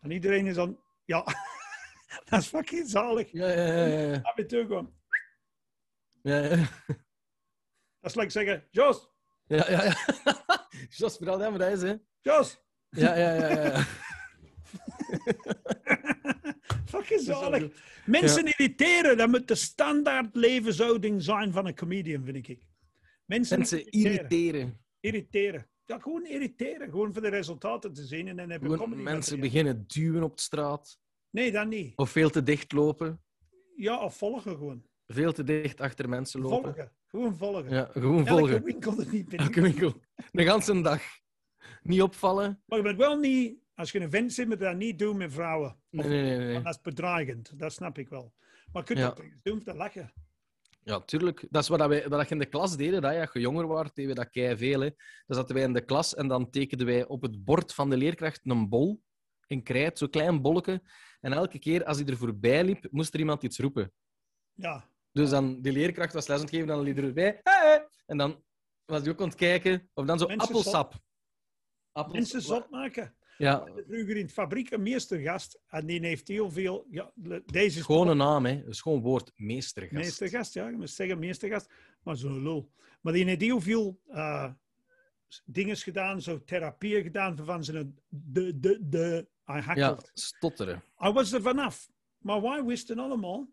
[0.00, 0.80] En iedereen is dan...
[1.04, 1.24] Ja,
[2.24, 3.32] dat is fucking zalig.
[3.32, 3.86] Ja, ja, ja.
[3.86, 4.20] ja, ja.
[4.22, 4.94] Af en toe gewoon.
[6.22, 6.68] ja, ja.
[8.00, 9.10] Dat is like zeggen, Jos,
[9.46, 9.94] Ja, ja, ja.
[10.98, 11.96] Jos, vooral dat, maar dat is, hè.
[12.20, 12.62] Jos.
[12.88, 13.48] Ja, ja, ja.
[13.48, 13.86] ja,
[16.88, 17.72] fucking zalig.
[18.06, 22.58] Mensen irriteren, dat moet de standaard levenshouding zijn van een comedian, vind ik.
[23.24, 24.80] Mensen, Mensen irriteren.
[25.00, 25.66] Irriteren.
[25.84, 26.90] Ja, gewoon irriteren.
[26.90, 30.98] Gewoon voor de resultaten te zien en dan hebben mensen beginnen duwen op de straat.
[31.30, 31.92] Nee, dat niet.
[31.96, 33.22] Of veel te dicht lopen.
[33.76, 34.82] Ja, of volgen gewoon.
[35.06, 36.62] Veel te dicht achter mensen lopen.
[36.74, 36.92] Volgen.
[37.06, 37.70] Gewoon volgen.
[37.70, 38.62] Ja, gewoon Elke volgen.
[38.64, 39.46] winkel er niet binnen.
[39.46, 39.94] Elke winkel.
[40.30, 41.02] De ganse dag.
[41.82, 42.62] Niet opvallen.
[42.66, 45.16] Maar je moet wel niet, als je een vent zit, moet je dat niet doen
[45.16, 45.80] met vrouwen.
[45.90, 46.62] Nee, nee, nee.
[46.62, 48.34] Dat is bedreigend, dat snap ik wel.
[48.72, 49.06] Maar je kunt Ja.
[49.08, 50.12] dat doen om te lachen.
[50.84, 51.46] Ja, tuurlijk.
[51.50, 53.02] Dat is wat wij wat je in de klas deden.
[53.02, 54.80] Dat, ja, als je jonger was, deden we dat kei veel.
[54.80, 54.90] Hè.
[55.26, 57.96] Dan zaten wij in de klas en dan tekenden wij op het bord van de
[57.96, 59.02] leerkracht een bol.
[59.46, 60.82] In krijt, zo'n klein bolletje.
[61.20, 63.92] En elke keer als hij er voorbij liep, moest er iemand iets roepen.
[64.52, 67.40] Ja, Dus dan, de leerkracht was les geven, dan liep er erbij.
[67.42, 68.44] "Hey!" En dan
[68.84, 69.90] was hij ook aan het kijken.
[69.94, 70.94] Of dan zo Mensen appelsap.
[71.92, 73.16] Appels- mensen zot maken.
[73.38, 76.86] Ja, Vroeger in het fabriek een meestergast en die heeft heel veel...
[76.90, 77.12] Ja,
[77.46, 78.62] deze is gewoon een naam, hè.
[78.66, 79.32] Een schoon woord.
[79.36, 80.04] Meestergast.
[80.04, 80.68] Meestergast, ja.
[80.68, 81.70] Je moet zeggen meestergast.
[82.02, 82.70] Maar zo'n lul.
[83.00, 84.50] Maar die heeft heel veel eh,
[85.44, 89.28] dingen gedaan, zo therapieën gedaan van zijn de, de, de.
[89.44, 90.82] Hij Ja, stotteren.
[90.96, 91.90] Hij was er vanaf.
[92.18, 93.48] Maar wij wisten allemaal,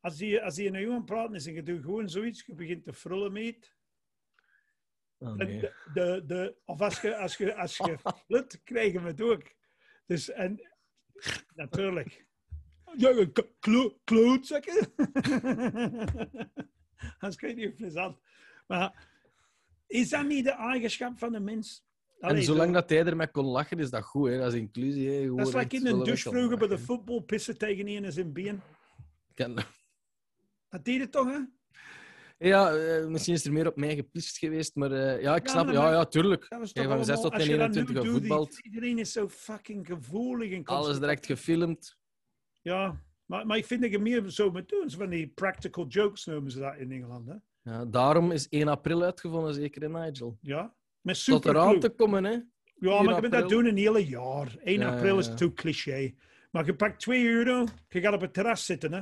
[0.00, 2.84] als die, als jou aan het praten is en je doet gewoon zoiets, je begint
[2.84, 3.76] te frullen met.
[5.18, 5.60] Oh, nee.
[5.60, 9.42] de, de, de, of als je, als je, als je flut, krijgen we het ook.
[10.06, 10.60] Dus, en
[11.54, 12.16] natuurlijk.
[12.96, 13.26] Ja,
[13.60, 14.86] klo- klootzakken.
[17.18, 18.18] dat is niet plezant.
[18.66, 19.08] Maar
[19.86, 21.86] is dat niet de eigenschap van de mens?
[22.18, 24.28] En zolang zo- dat hij ermee kon lachen, is dat goed.
[24.28, 24.38] Hè.
[24.38, 25.10] Dat is inclusie.
[25.10, 25.34] Hè.
[25.34, 28.32] Dat is like in een douche vroeger bij de voetbal pissen tegen een in zijn
[28.32, 28.60] been.
[29.34, 29.54] Ken-
[30.68, 31.38] Dat deed het toch, hè?
[32.38, 35.52] Ja, eh, misschien is er meer op mij gepist geweest, maar eh, ja, ik Ja,
[35.52, 35.64] snap.
[35.64, 36.40] maar- Ja, ja, tuurlijk.
[36.48, 38.50] Kijk, toch van 6 allemaal- tot als je dat nu 21 doet, gevoetbald.
[38.54, 41.96] die- Iedereen is zo fucking gevoelig en Alles direct gefilmd.
[42.62, 44.90] Ja, maar, maar ik vind dat je meer zo moet doen.
[44.90, 47.28] Van die practical jokes noemen ze dat in Engeland.
[47.28, 47.34] Hè?
[47.62, 50.38] Ja, daarom is 1 april uitgevonden, zeker in Nigel.
[50.40, 52.30] Ja, met Tot eraan te komen, hè.
[52.30, 52.42] Ja,
[52.80, 54.56] 4 maar je moet dat doen een hele jaar.
[54.64, 56.14] 1 Ja, april is te cliché.
[56.50, 58.92] Maar je pakt 2 euro, je gaat op het terras zitten.
[58.92, 59.00] Hè?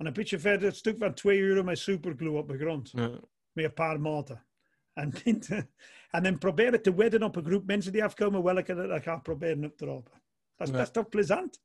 [0.00, 2.90] En een beetje verder een stuk van 2 euro met superglue op de grond.
[2.90, 3.20] Ja.
[3.52, 4.46] Met een paar maten.
[4.92, 5.12] En,
[6.10, 9.64] en dan proberen te wedden op een groep mensen die afkomen welke dat gaat proberen
[9.64, 10.22] op te ropen.
[10.56, 10.78] Dat is, Ja.
[10.78, 11.62] dat is toch plezant?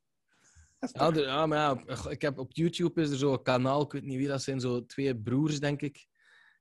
[1.14, 4.26] Ja, maar ja, ik heb op YouTube is er zo'n kanaal, ik weet niet wie
[4.28, 6.06] dat zijn, zo twee broers, denk ik,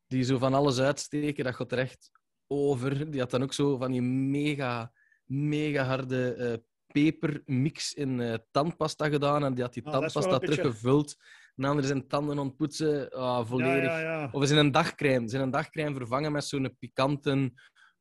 [0.08, 1.44] die zo van alles uitsteken.
[1.44, 2.12] Dat gaat er echt
[2.48, 3.12] over.
[3.12, 4.92] Die had dan ook zo van die mega,
[5.26, 6.58] mega harde eh,
[6.88, 9.44] pepermix in eh, tandpasta gedaan.
[9.44, 11.16] En die had die Ah, tandpasta een beetje- teruggevuld.
[11.56, 13.10] Een ander zijn tanden ontpoetsen.
[13.10, 13.84] Ah, volledig.
[13.84, 14.30] Ja, ja, ja.
[14.32, 15.30] Of is in een dagcrème.
[15.30, 17.52] Zijn een dagcrème vervangen met zo'n pikante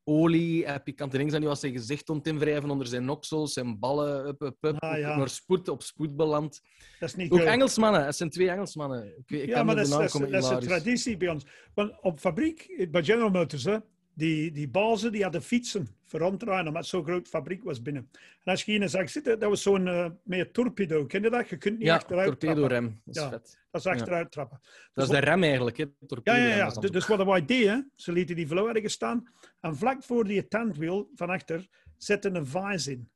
[0.04, 0.64] olie.
[0.64, 1.32] Eh, pikante dingen.
[1.34, 4.26] En die was zijn gezicht ont invrijven onder zijn oksels, zijn ballen.
[4.26, 5.16] Up, up, up, Ah.
[5.16, 6.60] Naar spoed, op spoed beland.
[6.98, 7.40] Dat is niet Ook.
[7.40, 8.04] Engelsmannen.
[8.04, 9.24] Het zijn twee Engelsmannen.
[9.26, 10.30] Ik, Ja, maar dat is, dat, is, komen.
[10.30, 11.46] dat is een traditie bij ons.
[11.74, 13.78] Want op fabriek, bij General Motors, hè,
[14.14, 18.08] die, die bazen die hadden fietsen voor omdat zo'n groot fabriek was binnen.
[18.12, 21.06] En als je hier zag zitten, dat was zo'n eh meer torpedo.
[21.06, 21.48] Ken je dat?
[21.48, 22.48] Je kunt niet Ja, achteruit trappen.
[22.48, 23.00] torpedo-rem.
[23.04, 23.28] Dat is Ja.
[23.28, 23.58] vet.
[23.70, 24.58] Dat is achteruit trappen.
[24.92, 25.76] Dat is Dus de rem eigenlijk.
[25.76, 25.84] Hè.
[26.22, 26.70] Ja, ja, ja.
[26.70, 29.32] Dus, dus wat wij deden, ze lieten die vloer ergens staan.
[29.60, 33.10] En vlak voor die tandwiel van achter zetten een vijs in.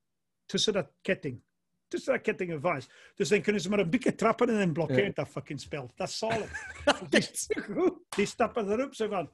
[0.47, 1.43] Tussen dat ketting.
[1.89, 2.89] Tussen dat ketting en vijs.
[3.15, 5.23] Dus dan kunnen ze maar een beetje trappen en dan blokkeert Ja.
[5.23, 5.91] dat fucking spel.
[5.97, 6.51] Dat is zalig.
[7.75, 7.95] Goed.
[8.17, 9.31] Die stappen erop, zo van.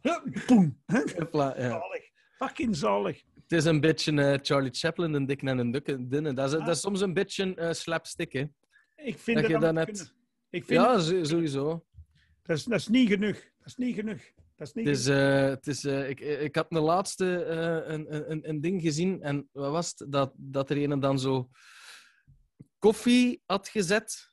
[1.17, 1.69] Hopla, ja.
[1.69, 2.11] Zalig.
[2.37, 3.23] Fucking zalig.
[3.43, 6.33] Het is een beetje eh, Charlie Chaplin, een dikke en een dukke, dunne.
[6.33, 8.45] Dat is, dat is soms een beetje eh, slapstick, hè.
[8.97, 10.15] Ik vind Dat dat, je dat net-.
[10.51, 11.85] Ik vind Ja, sowieso.
[12.43, 13.35] dat, is, dat is niet genoeg.
[13.35, 14.21] Dat is niet genoeg.
[14.57, 15.21] Dat is niet Het is, genoeg.
[15.21, 19.23] eh, het is, eh, ik, ik had de laatste eh, een, een, een ding gezien
[19.23, 20.13] en wat was het?
[20.13, 21.49] Dat, dat er een dan zo
[22.85, 24.33] koffie had gezet,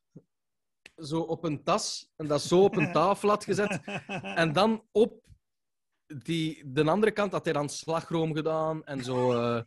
[0.95, 3.79] zo op een tas, en dat zo op een tafel had gezet.
[4.21, 5.21] En dan op
[6.23, 9.61] die, de andere kant had hij dan slagroom gedaan en zo eh,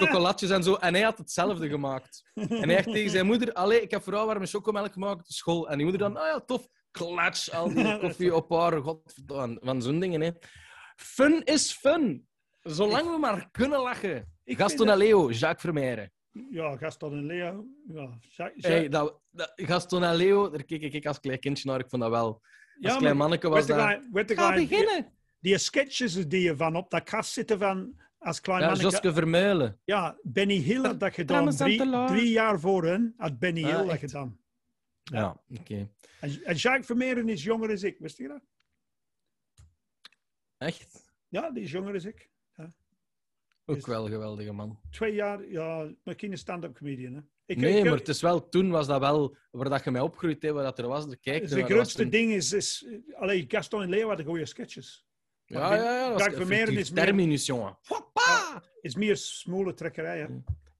[0.00, 0.74] chocolatjes en zo.
[0.74, 2.30] En hij had hetzelfde gemaakt.
[2.34, 5.68] En hij zegt tegen zijn moeder: Allee, ik heb vooral warme chocomelk gemaakt, school.
[5.68, 6.68] En die moeder dan: Ah ja, tof.
[6.90, 8.80] Klats, al die koffie op haar.
[8.80, 10.30] Godverdomme, van zo'n dingen, hè.
[10.96, 12.28] Fun is fun.
[12.60, 14.36] Zolang we maar kunnen lachen.
[14.44, 16.12] Ik Gaston Leo, Jacques Vermeijeren.
[16.50, 17.66] Ja, Gaston en Leo.
[17.88, 18.18] Ja,
[18.56, 21.80] Hey, dat, dat, Gaston en Leo, daar keek ik als klein kindje naar.
[21.80, 22.26] Ik vond dat wel.
[22.26, 23.76] Als Ja, klein manneke was dat...
[24.36, 25.12] Ga beginnen!
[25.40, 29.12] Die sketches die je van op dat kast zitten van als klein Ja, manneke- Joske
[29.12, 29.80] Vermeulen.
[29.84, 31.50] Ja, Benny Hill had dat gedaan.
[31.56, 34.38] Drie, drie jaar voor hen had Benny Ah, Hill dat gedaan.
[35.02, 35.88] Ja, oké.
[36.20, 38.42] En, en Jacques Vermeeren is jonger dan ik, wist je dat?
[40.58, 41.12] Echt?
[41.28, 42.30] Ja, die is jonger dan ik.
[43.70, 44.78] Ook wel een geweldige man.
[44.90, 47.14] Twee jaar, ja, maar geen stand-up comedian.
[47.14, 47.20] Hè.
[47.46, 50.00] Ik, Nee, ik- maar het is wel, toen was dat wel waar dat je mij
[50.00, 51.08] opgroeid hebt, waar dat er was.
[51.08, 55.06] De kijk, het grootste toen- ding is, is alleen Gaston en Leo hadden goede sketches.
[55.44, 56.16] Ja, ja, ja.
[56.16, 57.78] Dat Vermeeren is meer- Terminus, jongen.
[57.86, 58.62] Hoppa!
[58.80, 60.18] is meer smoele trekkerij.
[60.18, 60.26] Hè.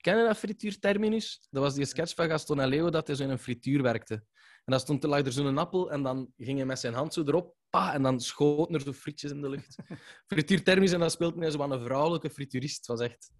[0.00, 1.46] Ken je dat frituur Terminus?
[1.50, 4.24] Dat was die sketch van Gaston en Leo dat hij zo in een frituur werkte.
[4.68, 7.22] En dan stond lag er zo'n appel en dan ging hij met zijn hand zo
[7.22, 7.56] erop.
[7.70, 9.76] Pa, en dan schoten er zo frietjes in de lucht.
[10.26, 12.76] frituur Terminus en dan speelt hij zo aan een vrouwelijke frituurist.
[12.76, 13.30] Het was echt...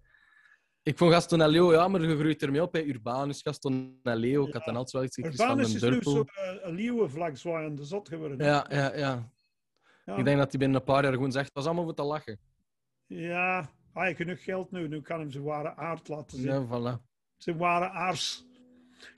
[0.83, 2.73] Ik vond Gaston en Leo, ja, maar je groeit ermee op.
[2.73, 2.81] Hè.
[2.81, 4.47] Urbanus, Gaston en Leo.
[4.47, 6.11] Ik had dan altijd wel iets iets van Urbanus een is nu durpel.
[6.11, 6.25] zo
[6.61, 8.45] een leeuwenvlag zwaaiend de zot geworden.
[8.45, 9.31] Ja, ja, ja.
[10.05, 10.15] Ja.
[10.17, 12.39] Ik denk dat hij binnen een paar jaar gewoon zegt, pas allemaal voor te lachen.
[13.05, 14.87] Ja, hij heeft genoeg geld nu.
[14.87, 16.47] Nu kan hem zijn ware aard laten zien.
[16.47, 17.03] Ja, voilà.
[17.37, 18.47] Zijn ware aars.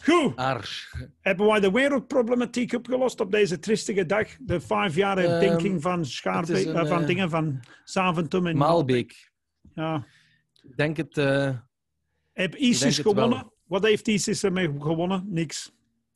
[0.03, 0.33] Goed,
[1.19, 4.27] hebben wij de wereldproblematiek opgelost op deze tristige dag?
[4.39, 7.59] De vijf jaar Ehm, herdenking van, het Schaarbe, is een, eh, van eh, dingen van
[7.83, 9.31] Zaventem en Maalbeek.
[9.73, 10.05] Ja.
[10.61, 11.17] Ik denk het...
[11.17, 11.57] eh,
[12.33, 13.51] Heb ISIS gewonnen?
[13.63, 15.25] Wat heeft ISIS ermee gewonnen?
[15.27, 15.71] Niks.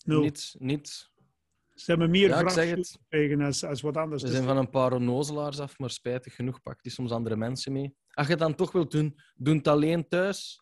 [0.06, 0.22] Nul.
[0.22, 1.10] niet, niet.
[1.74, 2.98] Ze hebben meer Ja, vragen het.
[3.02, 4.22] gekregen als, als wat anders.
[4.22, 7.72] Ze zijn van een paar onnozelaars af, maar spijtig genoeg pakt die soms andere mensen
[7.72, 7.96] mee.
[8.12, 10.62] Als je het dan toch wilt doen, doe het alleen thuis.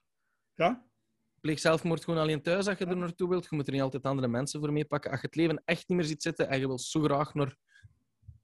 [0.56, 0.86] Ja?
[1.44, 3.48] Pleeg zelfmoord gewoon alleen thuis als je er naartoe wilt.
[3.50, 5.12] Je moet er niet altijd andere mensen voor meepakken.
[5.12, 7.56] Als je het leven echt niet meer ziet zitten en je wilt zo graag naar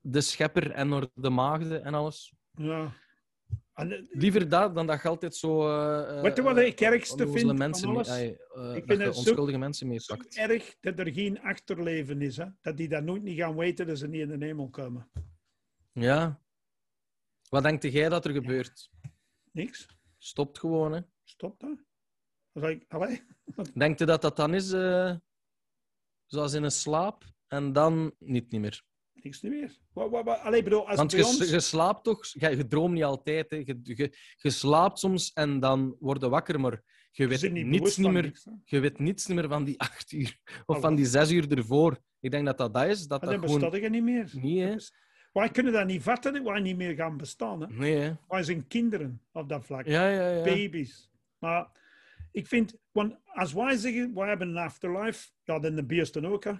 [0.02, 2.34] de schepper en naar de maagden en alles.
[2.54, 2.94] Ja.
[3.74, 5.68] En, eh, Liever dat dan dat je altijd zo...
[5.82, 8.08] eh, Weet je wat ik ergste vind mensen alles?
[8.20, 10.36] Ik vind het zo- onschuldige mensen zo meepakt.
[10.38, 12.38] erg dat er geen achterleven is.
[12.38, 12.46] Hè?
[12.62, 15.10] Dat die dat nooit niet gaan weten dat ze niet in de hemel komen.
[15.92, 16.42] Ja.
[17.50, 18.90] Wat denkt jij dat er gebeurt?
[19.52, 19.88] Niks.
[20.18, 21.02] Stopt gewoon, hè.
[21.24, 21.88] Stop dat.
[22.54, 23.22] Ik, allee.
[23.74, 25.16] Denkt je dat dat dan is eh,
[26.26, 28.84] zoals in een slaap en dan niet, niet meer?
[29.14, 29.78] Niks niet meer.
[29.94, 31.50] Wat, wat, wat, allee, bedoel, als Want je, ons...
[31.50, 33.50] je slaapt toch, je, je droomt niet altijd.
[33.50, 33.58] Hè.
[33.58, 37.66] Je, je, je slaapt soms en dan word je wakker, maar je je weet, niet
[37.66, 40.82] niets niet meer, niks, je weet niets niet meer van die acht uur of Ah,
[40.82, 41.98] van die zes uur ervoor.
[42.20, 43.08] Ik denk dat dat dat is.
[43.08, 43.82] Dat En dat dan gewoon...
[43.82, 44.32] je niet meer.
[44.68, 44.76] Hè?
[45.34, 47.62] Wij kunnen dat niet vatten, dat wij niet meer gaan bestaan.
[47.62, 47.68] Hè.
[47.68, 48.14] Nee, hè?
[48.28, 49.86] Wij zijn kinderen op dat vlak.
[49.86, 50.44] Ja, ja, ja.
[50.44, 51.10] Baby's.
[51.40, 51.72] Maar
[52.32, 56.44] ik vind, want als wij zeggen, wij hebben een afterlife, ja, dan de beesten ook.
[56.44, 56.52] Hè.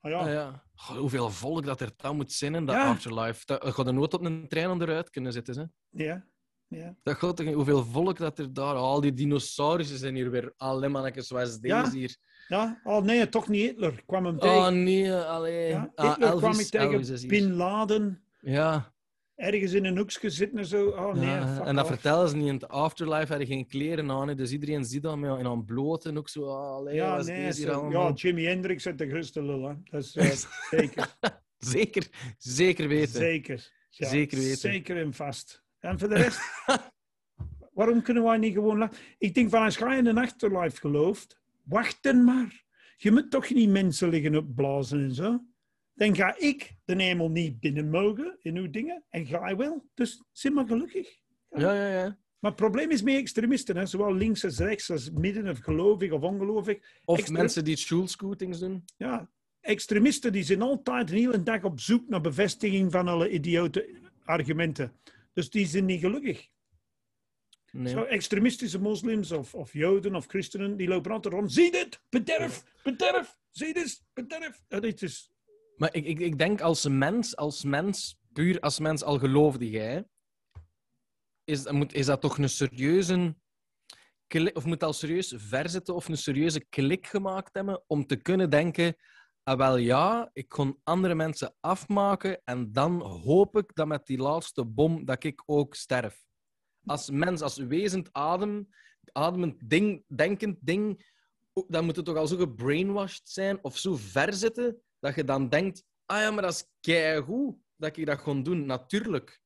[0.00, 0.18] Ah, ja.
[0.18, 0.62] Ah, ja.
[0.74, 2.88] Goh, hoeveel volk dat er dan moet zijn in dat Ja.
[2.88, 3.42] afterlife.
[3.44, 5.58] Dat, je gaat er nooit op een trein onderuit kunnen zitten.
[5.58, 6.04] Hè?
[6.04, 6.26] Ja.
[6.68, 6.96] ja.
[7.02, 8.74] Dat gaat toch, hoeveel volk dat er daar...
[8.74, 10.52] Al die dinosaurussen zijn hier weer.
[10.56, 11.90] Alle mannetjes zoals deze Ja.
[11.90, 12.16] hier.
[12.48, 13.92] Ja, oh nee, toch niet Hitler.
[13.92, 14.56] Ik kwam hem tegen.
[14.56, 15.68] Oh nee, allee.
[15.68, 17.28] ja, Ah, Hitler Elvis, kwam ik tegen.
[17.28, 18.22] Bin Laden.
[18.40, 18.94] Ja,
[19.36, 20.86] Ergens in een hoekje zitten en zo.
[20.88, 21.64] Oh nee, ja.
[21.64, 21.92] en dat off.
[21.94, 22.46] vertellen ze niet.
[22.46, 24.36] In het afterlife hadden geen kleren aan.
[24.36, 26.44] Dus iedereen ziet dat met in een bloot en ook zo.
[26.48, 28.08] Allee, Ja, nee, zo- allemaal?
[28.08, 29.62] ja, Jimi Hendrix is de grootste lul.
[29.68, 29.74] Hè.
[29.90, 30.30] Dat is eh,
[30.78, 31.16] zeker.
[31.58, 32.06] Zeker,
[32.38, 33.12] zeker weten.
[33.20, 33.70] Zeker.
[33.90, 34.56] Ja, Zeker weten.
[34.58, 35.64] Zeker en vast.
[35.78, 36.40] En voor de rest,
[37.74, 38.90] waarom kunnen wij niet gewoon?
[39.18, 42.64] Ik denk van als je in een afterlife gelooft, wachten maar.
[42.96, 45.40] Je moet toch niet mensen liggen opblazen en zo.
[45.96, 49.84] Dan ga ik de hemel niet binnen mogen in uw dingen en jij wel.
[49.94, 51.18] Dus zit maar gelukkig.
[51.50, 52.18] Ja, ja, ja.
[52.38, 53.86] Maar het probleem is met extremisten, hè?
[53.86, 56.78] zowel links als rechts, als midden of gelovig of ongelovig.
[57.04, 58.84] Of mensen die schoolscootings doen.
[58.96, 59.30] Ja,
[59.60, 64.92] extremisten die zijn altijd een hele dag op zoek naar bevestiging van alle idiote argumenten.
[65.32, 66.48] Dus die zijn niet gelukkig.
[67.72, 67.92] Nee.
[67.92, 71.52] Zo, extremistische moslims of, of joden of christenen, die lopen altijd rond.
[71.52, 74.62] Zie dit, bederf, bederf, zie dit, bederf.
[74.68, 75.32] Dit is,
[75.76, 80.08] Maar ik, ik, ik denk als mens, als mens puur als mens al geloofde jij,
[81.44, 83.36] is, moet, is dat toch een serieuze...
[84.52, 88.96] Of moet al serieus verzitten of een serieuze klik gemaakt hebben om te kunnen denken...
[89.42, 94.18] Ah, wel ja, ik kon andere mensen afmaken en dan hoop ik dat met die
[94.18, 96.24] laatste bom dat ik ook sterf.
[96.84, 98.68] Als mens, als wezend adem,
[99.12, 101.12] ademend ding, denkend ding,
[101.68, 105.48] dan moet het toch al zo gebrainwashed zijn of zo ver zitten dat je dan
[105.48, 108.66] denkt, ah ja, maar dat is keigoed dat ik dat gewoon doen.
[108.66, 109.40] Natuurlijk.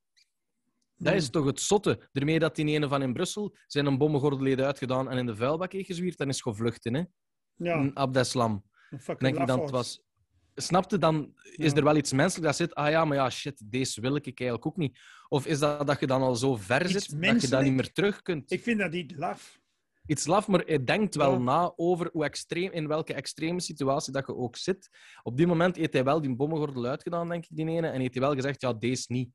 [0.97, 2.09] Dat is toch het zotte.
[2.13, 5.73] Daarmee dat die ene van in Brussel zijn een bommengordeleden uitgedaan en in de vuilbak
[5.73, 7.03] heeft gezwierd, dan is gewoon vluchten, hè?
[7.55, 8.65] Ja, Abdeslam.
[8.91, 10.03] een fucking denk ik dat het was.
[10.55, 11.77] Snapte dan, is Ja.
[11.77, 12.75] er wel iets menselijk dat zit?
[12.75, 14.99] Ah ja, maar ja, shit, deze wil ik eigenlijk ook niet.
[15.29, 17.73] Of is dat dat je dan al zo ver Iets zit dat je dat niet
[17.73, 18.51] meer terug kunt?
[18.53, 19.60] Ik vind dat niet laf.
[20.07, 21.39] Iets laf, maar je denkt wel Ja.
[21.39, 24.89] na over hoe extreem, in welke extreme situatie dat je ook zit.
[25.23, 28.15] Op die moment heeft hij wel die bommengordel uitgedaan, denk ik, die ene, en heeft
[28.15, 29.31] hij wel gezegd, ja, deze niet.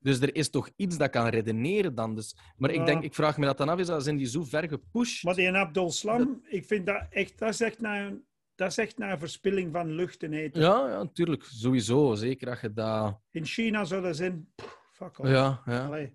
[0.00, 2.14] Dus er is toch iets dat kan redeneren dan.
[2.14, 4.44] Dus, maar ik, denk, ik vraag me dat dan af, is dat, zijn die zo
[4.44, 5.24] ver gepusht?
[5.24, 8.12] Maar die Abdul Slam, ik vind dat echt, dat is echt naar,
[8.54, 10.62] dat is echt naar verspilling van lucht en eten.
[10.62, 11.44] Ja, ja, natuurlijk.
[11.44, 12.14] Sowieso.
[12.14, 13.20] Zeker dat je dat...
[13.30, 14.52] In China zou dat zijn,
[14.92, 15.28] fuck off.
[15.28, 15.86] Ja, ja.
[15.86, 16.14] Allee.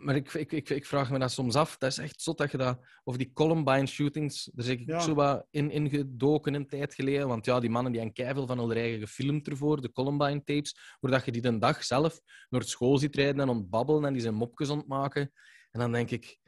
[0.00, 1.76] Maar ik, ik, ik, ik vraag me dat soms af.
[1.78, 2.80] Dat is echt zot dat je dat...
[3.04, 5.00] Of die Columbine shootings, daar ben ik Ja.
[5.00, 7.28] zo wat in, in gedoken een tijd geleden.
[7.28, 10.76] Want ja, die mannen die hebben keiveel van hun eigen gefilmd ervoor, de Columbine tapes,
[11.00, 14.34] waar je die de dag zelf door school ziet rijden en ontbabbelen en die zijn
[14.34, 15.32] mopjes ontmaken.
[15.70, 16.38] En dan denk ik,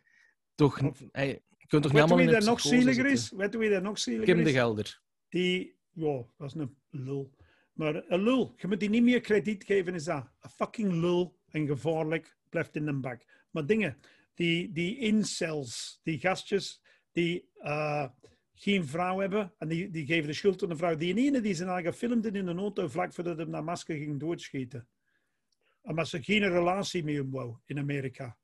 [0.55, 0.81] toch...
[1.11, 3.31] Hey, je kunt toch niet allemaal wie dat een nog zieliger is?
[3.31, 4.57] Weet wie dat nog zieliger Kim de is?
[4.57, 5.01] Gelder.
[5.29, 7.35] Die, ja, dat is een lul.
[7.73, 10.29] Maar een lul, je moet die niet meer krediet geven, is dat.
[10.41, 13.31] Een fucking lul en gevaarlijk, blijft in de bak.
[13.53, 13.99] Maar dingen,
[14.35, 16.83] die, die incels, die gastjes
[17.13, 18.09] die eh,
[18.55, 20.97] geen vrouw hebben, en die, die geven de schuld aan de vrouw.
[20.97, 24.21] Die ene die zijn eigen gefilmd in een auto vlak voordat hij naar masker ging
[24.21, 24.89] doodschieten.
[25.83, 28.39] Omdat ze geen relatie meer wou in Amerika.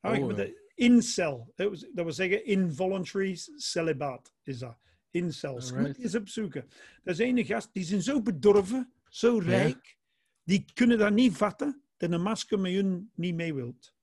[0.00, 0.34] Ah, Oh, je ja.
[0.34, 4.78] de incel, dat wil- zeggen involuntary celibaat is dat.
[5.10, 5.68] Incels.
[5.70, 6.68] Je moet die eens opzoeken.
[7.02, 9.96] Dat is een gast, die zijn zo bedorven, zo rijk,
[10.42, 13.94] die kunnen dat niet vatten dat een masker met hun niet mee wilt.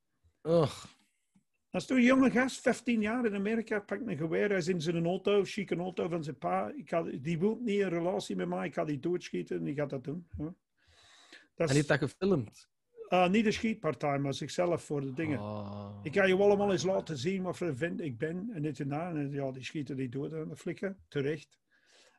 [1.70, 4.68] Dat is toch een jonge gast, 15 jaar in Amerika, pakt een geweer, hij is
[4.68, 6.72] in zijn auto, chique auto van zijn pa.
[6.76, 9.76] Ik ga, die wil niet een relatie met mij, ik ga die doodschieten en die
[9.76, 10.28] gaat dat doen.
[10.38, 10.54] Ja.
[11.56, 12.70] Dat en heeft dat gefilmd?
[13.08, 15.40] eh, niet een schietpartij, maar zichzelf voor de dingen.
[15.40, 16.00] Oh.
[16.04, 18.62] Ik ga je wel allemaal eens laten zien wat voor een vent ik ben en
[18.62, 19.16] dit en dat.
[19.16, 21.60] En ja, die schieten die dood aan de flikken, terecht.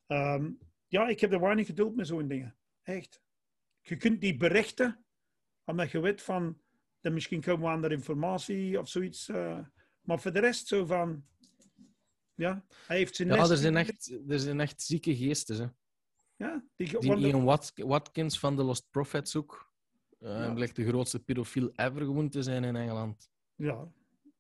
[0.07, 0.51] Ehm,
[0.87, 2.57] ja, ik heb er weinig geduld met zo'n dingen.
[2.83, 3.23] Echt.
[3.81, 5.05] Je kunt die berichten,
[5.65, 6.61] omdat je weet van,
[7.01, 9.29] dan misschien komen we aan de informatie of zoiets.
[9.29, 9.59] eh,
[10.01, 11.25] maar voor de rest zo van,
[12.35, 15.57] ja, hij heeft zijn Ja, er zijn, echt, er zijn echt zieke geesten.
[15.57, 15.67] Hè.
[16.47, 19.73] Ja, die, Ian Wat- Watkins van de Lost Prophets ook.
[20.19, 20.53] Eh Ja.
[20.55, 23.31] blijkt de grootste pedofiel ever gewoon te zijn in Engeland.
[23.57, 23.89] ja.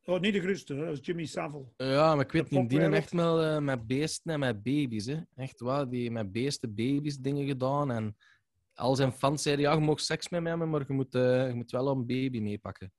[0.08, 1.64] Oh, niet de grootste, hè, dat is Jimmy Savile.
[1.76, 4.62] Ja, maar ik weet De niet, die hebben echt wel eh, met beesten en met
[4.62, 5.06] baby's.
[5.06, 5.20] Hè.
[5.34, 7.90] Echt waar, die met beesten, baby's dingen gedaan.
[7.90, 8.16] En
[8.76, 11.48] al zijn fans zeiden, ja, je mag seks met mij hebben, maar je moet, eh,
[11.48, 12.92] je moet wel een baby meepakken.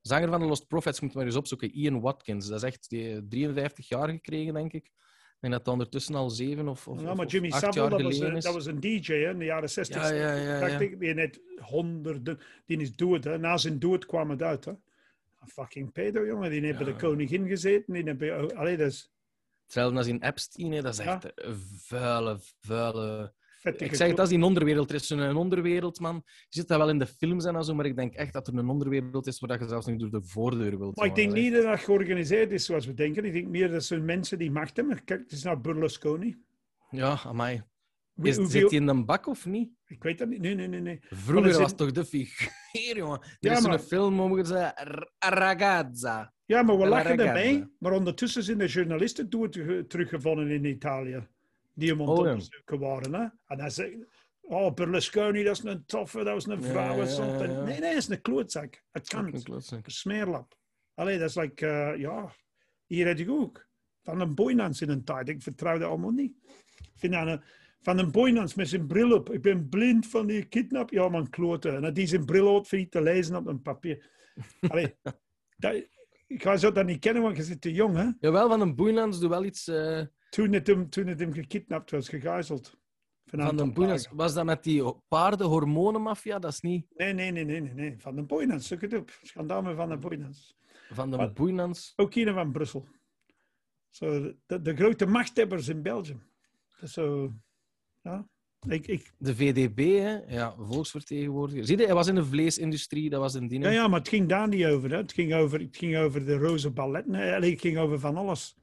[0.00, 1.70] Zanger van de Lost Prophets moet maar eens opzoeken.
[1.70, 2.46] Ian Watkins.
[2.46, 4.84] Dat is echt die 53 jaar gekregen, denk ik.
[4.84, 8.02] Ik denk dat ondertussen al zeven of, of, Ja, maar Jimmy acht Savile, jaar dat
[8.02, 8.44] was, een, is.
[8.44, 10.02] dat was een DJ hè, in de jaren 60.
[10.02, 10.78] Ja, ja, ja, ja.
[10.78, 13.24] ik, die net honderden, die is dood.
[13.24, 13.38] Hè.
[13.38, 14.64] Na zijn dood kwam het uit.
[14.64, 14.70] Hè.
[15.40, 16.50] Een fucking pedo, jongen.
[16.50, 17.92] Die heeft bij de koningin gezeten.
[17.92, 19.10] Die heeft bij, oh, allee, dat is
[19.62, 20.82] Hetzelfde als in Epstein, hè.
[20.82, 23.34] dat is echt een vuile, vuile...
[23.66, 24.88] Ik zeg het, dat is die onderwereld.
[24.90, 26.22] Er is een onderwereld, man.
[26.24, 28.54] Je zit dat wel in de films en zo, maar ik denk echt dat er
[28.54, 30.96] een onderwereld is waar je zelfs niet door de voordeur wilt.
[30.96, 33.24] Maar ik denk niet dat dat georganiseerd is zoals we denken.
[33.24, 35.04] Ik denk meer dat zijn mensen die macht hebben.
[35.04, 36.36] Kijk, het is naar Berlusconi.
[36.90, 37.62] Ja, amai.
[38.22, 39.70] Is, hoeveel- Zit hij in een bak of niet?
[39.86, 40.40] Ik weet dat niet.
[40.40, 40.80] Nee, nee, nee.
[40.80, 40.98] nee.
[41.10, 43.20] Vroeger er was zit- toch de figuur, jongen.
[43.20, 44.72] Er Ja, is maar- een film over ze
[45.18, 46.32] ragazza.
[46.44, 47.68] Ja, maar we La lachen erbij.
[47.78, 49.28] Maar ondertussen zijn de journalisten
[49.88, 51.26] teruggevonden in Italië.
[51.76, 53.14] Die hem Oh, onderzoeken waren.
[53.14, 53.26] Hè?
[53.46, 53.90] En dan zeg
[54.40, 57.04] oh, Berlusconi, dat is een toffe, dat was een vrouw.
[57.04, 57.46] ja, ja.
[57.46, 58.82] Nee, nee, dat is een klootzak.
[58.90, 59.42] Het kan.
[59.42, 59.86] Klootzak.
[59.86, 60.56] Een smeerlap.
[60.94, 62.32] Allee, dat is like, eh, ja,
[62.86, 63.66] hier heb ik ook.
[64.02, 65.28] Van een Boynans in een tijd.
[65.28, 66.34] Ik vertrouw dat allemaal niet.
[66.94, 67.42] Vind een,
[67.80, 69.32] van een Boynans met zijn bril op.
[69.32, 70.90] Ik ben blind van die kidnap.
[70.90, 71.74] Ja, man, kloten.
[71.74, 74.10] En dat die zijn bril op voor te lezen op een papier.
[74.68, 74.96] Allee,
[75.56, 75.74] dat,
[76.26, 78.08] ik ga zo dat niet kennen, want je zit te jong, hè?
[78.20, 79.68] Jawel, van een Boeinans doe wel iets...
[79.68, 80.02] eh,
[80.36, 82.76] Toen het hem, toen het hem gekidnapt was, gegijzeld.
[83.24, 84.08] Van aantal een Boeinans.
[84.12, 86.38] Was dat met die paardenhormonenmafia?
[86.38, 87.94] Dat is niet Nee, nee, nee, nee, nee.
[87.98, 89.18] Van de Boynans, zoek het op.
[89.22, 90.56] Schandaal met van de Boynans.
[90.90, 91.34] van de Wat?
[91.34, 91.92] Boeinans.
[91.96, 92.86] Ook hier van Brussel.
[93.88, 96.18] Zo, de, de grote machthebbers in België.
[96.84, 97.32] Zo,
[98.02, 98.28] ja.
[98.68, 100.34] Ik, ik, De VDB, hè?
[100.34, 101.64] Ja, volksvertegenwoordiger.
[101.66, 103.64] Zie je, hij was in de vleesindustrie, dat was een ding.
[103.64, 104.90] ja, ja, maar het ging daar niet over.
[104.90, 104.96] Hè.
[104.96, 107.14] Het, ging over het ging over de roze balletten.
[107.14, 108.56] Het ging over van alles.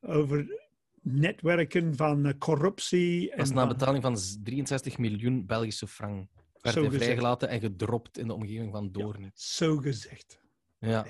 [0.00, 0.62] Over
[1.04, 3.28] netwerken van eh, corruptie.
[3.28, 6.28] Dat was en na van- betaling van z- 63 miljoen Belgische frank.
[6.60, 9.30] Werd hij vrijgelaten en gedropt in de omgeving van Doorn.
[9.34, 10.40] Zo gezegd.
[10.78, 11.06] Ja.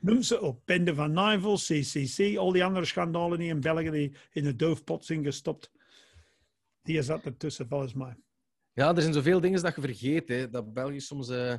[0.00, 0.60] Noem ze op.
[0.64, 5.04] Bende van Nijvel, CCC, al die andere schandalen die in België die in de doofpot
[5.04, 5.70] zijn gestopt.
[6.82, 8.16] Die zat ertussen, volgens mij.
[8.72, 10.28] ja, er zijn zoveel dingen dat je vergeet.
[10.28, 10.50] Hè.
[10.50, 11.54] Dat België soms eh,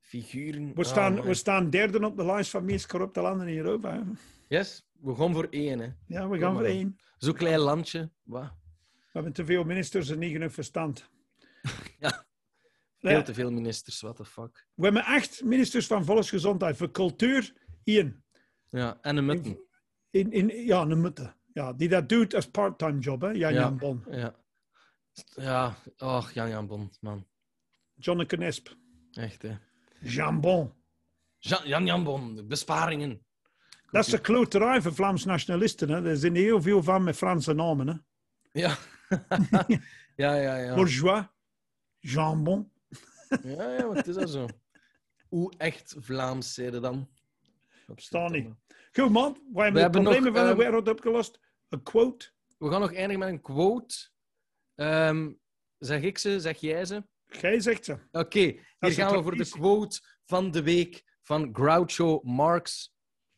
[0.00, 0.74] figuren...
[0.74, 1.24] We Ah, staan, man.
[1.26, 3.92] we staan derde op de lijst van meest corrupte landen in Europa.
[3.92, 4.00] Hè.
[4.48, 5.78] Yes, we gaan voor één.
[5.78, 5.88] Hè.
[6.06, 6.96] Ja, we gaan voor één.
[7.18, 8.10] Zo'n klein landje.
[8.22, 8.54] Wat?
[8.88, 11.10] We hebben te veel ministers en niet genoeg verstand.
[11.98, 13.12] Ja.
[13.12, 14.66] Veel te veel ministers, what the fuck.
[14.74, 16.76] We hebben acht ministers van volksgezondheid.
[16.76, 18.24] Voor cultuur, één.
[18.70, 19.58] Ja, en een mutten.
[20.10, 21.34] In, in, ja, een mutte.
[21.52, 23.30] Ja, die dat doet als part-time job, hè?
[23.30, 23.60] Jan Ja.
[23.60, 24.04] Jan Bon.
[24.10, 24.34] Ja.
[25.34, 27.26] Ja, ach, Jan Jan Bon, man.
[27.94, 28.76] Jonneke Nesp.
[29.10, 29.56] Echt, hè.
[30.00, 30.72] Jean Bon.
[31.38, 33.25] Jan Jan, Jan Bon, besparingen.
[33.96, 35.88] Dat is de kloterij voor Vlaams nationalisten.
[35.88, 36.08] Hè?
[36.08, 37.88] Er zijn heel veel van met Franse namen.
[37.88, 37.94] Hè?
[38.60, 38.76] Ja.
[40.16, 40.74] ja, ja, ja.
[40.74, 41.24] Bourgeois.
[41.98, 42.72] Jean Bon.
[43.42, 44.46] Ja, ja, het is al zo.
[45.28, 47.08] Hoe echt Vlaams zeiden dan?
[47.94, 48.48] Staan niet.
[48.92, 51.40] Goed man, wij hebben de nog, problemen van de ehm, wereld opgelost.
[51.68, 52.30] Een quote.
[52.58, 54.08] We gaan nog eindigen met een quote.
[54.74, 55.32] Ehm,
[55.78, 57.04] zeg ik ze, zeg jij ze?
[57.26, 57.98] Jij zegt ze.
[58.12, 62.95] Oké, hier is gaan we voor de quote van de week van Groucho Marx.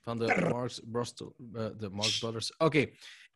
[0.08, 2.56] Van de Marx, Brostel, eh, de Marx Brothers.
[2.56, 2.86] Oké.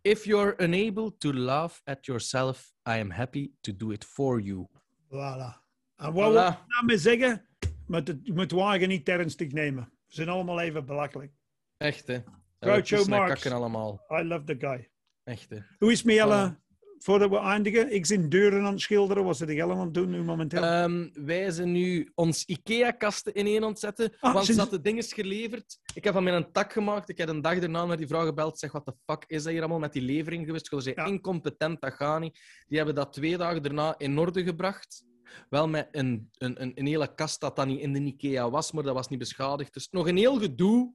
[0.02, 4.66] If you're unable to laugh at yourself, I am happy to do it for you.
[5.08, 5.60] Voilà.
[5.96, 6.66] En wat we Voilà.
[6.66, 7.48] daarmee zeggen,
[7.86, 9.84] moet het, je moet wagen niet ernstig nemen.
[9.84, 11.32] We zijn allemaal even belachelijk.
[11.76, 12.18] Echt, hè?
[12.60, 13.46] Groucho Marx.
[13.46, 14.04] allemaal.
[14.10, 14.90] I love the guy.
[15.24, 15.58] Echt, hè?
[15.78, 16.60] Hoe is met Jelle?
[17.02, 19.24] Voordat we eindigen, ik zit deuren aan het schilderen.
[19.24, 20.62] Wat zit de Jelle aan het doen nu momenteel?
[20.62, 24.80] Ehm, wij zijn nu ons IKEA-kasten ineen aan het zetten, Ah, want sinds- dat de
[24.80, 25.78] ding is geleverd.
[25.94, 27.08] Ik heb van mij een tak gemaakt.
[27.08, 28.58] Ik heb een dag daarna naar die vrouw gebeld.
[28.58, 30.74] Zeg, wat de fuck is dat hier allemaal met die levering geweest?
[30.76, 31.04] Zei, Ja.
[31.06, 32.38] incompetent, dat gaat niet.
[32.66, 35.04] Die hebben dat twee dagen daarna in orde gebracht.
[35.48, 38.72] Wel met een, een, een, een hele kast dat dan niet in de IKEA was,
[38.72, 39.74] maar dat was niet beschadigd.
[39.74, 40.94] Dus nog een heel gedoe.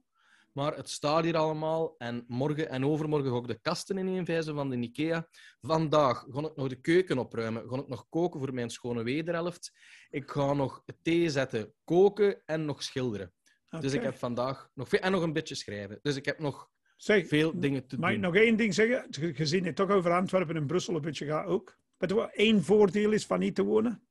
[0.58, 1.94] Maar het staat hier allemaal.
[1.98, 5.28] En morgen en overmorgen ga ik de kasten ineenvijzen van de IKEA.
[5.60, 7.68] Vandaag ga ik nog de keuken opruimen.
[7.68, 9.72] Ga ik nog koken voor mijn schone wederhelft.
[10.10, 13.32] Ik ga nog thee zetten, koken en nog schilderen.
[13.80, 14.98] Dus ik heb vandaag nog veel...
[15.00, 15.98] En nog een beetje schrijven.
[16.02, 18.24] Dus ik heb nog Zeg, veel dingen te mag ik doen.
[18.24, 19.06] nog één ding zeggen?
[19.10, 21.78] Ge- Gezien het toch over Antwerpen en Brussel een beetje gaat ook.
[21.96, 24.08] Weet je wat één voordeel is van niet te wonen?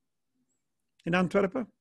[1.04, 1.72] In Antwerpen?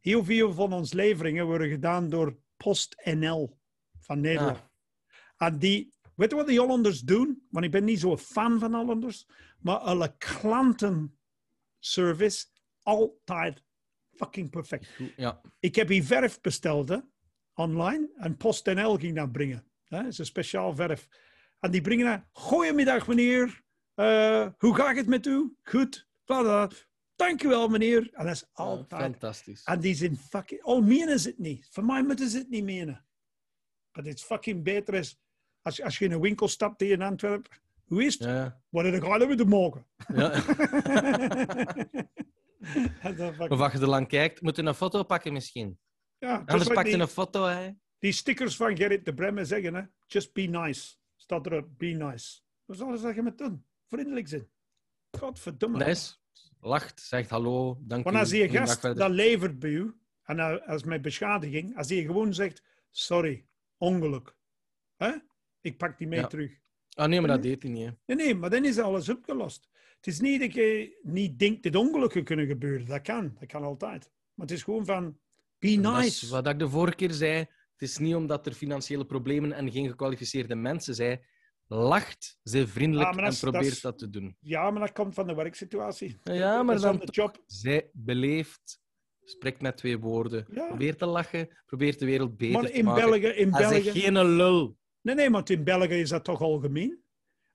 [0.00, 3.57] Heel veel van onze leveringen worden gedaan door PostNL
[4.08, 4.56] van Nederland.
[5.36, 7.46] Ah, En die, weet je wat die Hollanders doen?
[7.50, 9.26] Want ik ben niet zo'n fan van Hollanders.
[9.58, 12.46] Maar alle klantenservice
[12.82, 13.62] altijd
[14.12, 14.88] fucking perfect.
[15.16, 15.40] ja.
[15.60, 16.96] Ik heb hier verf besteld, hè,
[17.54, 18.08] online.
[18.16, 19.66] En PostNL ging dat brengen.
[19.84, 19.98] Hè.
[19.98, 21.08] Dat is een speciaal verf.
[21.60, 22.20] En die brengen dat.
[22.32, 23.62] Goedemiddag, meneer.
[23.94, 25.56] Eh, hoe gaat het met u?
[25.62, 26.08] Goed.
[26.24, 26.70] Bla, bla.
[27.16, 28.10] Dankjewel, meneer.
[28.12, 29.02] En dat is Ja, altijd.
[29.02, 29.64] fantastisch.
[29.64, 30.62] En die zijn fucking...
[30.62, 31.68] Al menen ze het niet.
[31.70, 33.06] Voor mij moeten ze het niet menen.
[33.98, 35.18] Maar het is fucking beter is...
[35.62, 37.50] Als, als je in een winkel stapt hier in Antwerpen...
[37.84, 38.22] Hoe is het?
[38.28, 38.60] Ja.
[38.68, 39.86] Wat heb ik altijd moeten maken?
[40.14, 40.30] Ja.
[43.00, 45.78] Fucking- Of als je er lang kijkt, moet je een foto pakken misschien.
[46.18, 47.70] ja, Anders like pak je die- een foto, hè.
[47.98, 50.94] Die stickers van Gerrit de Bremme zeggen, hè, just be nice.
[51.16, 52.40] Staat erop, be nice.
[52.64, 53.64] Wat zal je zeggen met doen?
[53.86, 54.48] Vriendelijk zijn.
[55.18, 55.84] Godverdomme.
[55.84, 56.14] Nice.
[56.60, 61.02] Lacht, zegt hallo, dank Want als goeiedag gast dat levert bij u, en als met
[61.02, 63.46] beschadiging, als die gewoon zegt, sorry,
[63.78, 64.36] ongeluk.
[64.96, 65.10] Hè?
[65.60, 66.26] Ik pak die mee Ja.
[66.26, 66.58] terug.
[66.94, 67.86] Ah nee, maar dat deed hij niet.
[67.86, 67.92] hè.
[68.06, 69.68] Nee, nee, maar dan is alles opgelost.
[69.96, 72.86] Het is niet dat je niet denkt dat ongelukken kunnen gebeuren.
[72.86, 74.10] Dat kan, dat kan altijd.
[74.34, 75.18] Maar het is gewoon van,
[75.58, 76.28] be nice.
[76.28, 77.38] wat ik de vorige keer zei.
[77.72, 81.20] Het is niet omdat er financiële problemen en geen gekwalificeerde mensen zijn.
[81.66, 84.36] Lacht, zij vriendelijk Ah, en dat probeert is- dat te doen.
[84.40, 86.18] Ja, maar dat komt van de werksituatie.
[86.22, 87.42] Ja, maar dan the job.
[87.46, 88.80] Zij beleeft,
[89.30, 90.46] spreekt met twee woorden.
[90.50, 90.66] Ja.
[90.66, 93.10] Probeert te lachen, probeert de wereld beter Maar te in maken.
[93.10, 94.00] België, in Hij België...
[94.00, 94.76] geen lul.
[95.00, 97.02] Nee, nee, maar in België is dat toch algemeen?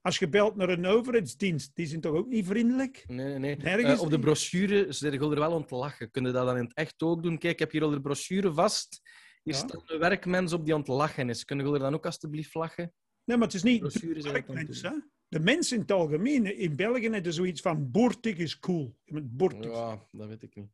[0.02, 3.04] Als je belt naar een overheidsdienst, die zijn toch ook niet vriendelijk?
[3.08, 6.12] Nee, nee, Eh, op de brochure zeg er wel om te lachen.
[6.12, 7.38] Kun je dat dan in het echt ook doen?
[7.38, 9.02] Kijk, ik heb hier al de brochure vast.
[9.44, 9.60] Hier Ja.
[9.60, 11.46] staat een werkmens op die aan het lachen is.
[11.46, 12.94] Kunnen we er dan ook alstublieft lachen?
[13.24, 14.92] Nee, maar het is niet de het werkmens, hè?
[15.28, 18.96] De mensen in het algemeen, in België hebben zoiets van boertig is cool.
[19.06, 19.72] Boertig.
[19.72, 20.70] Ja, dat weet ik niet.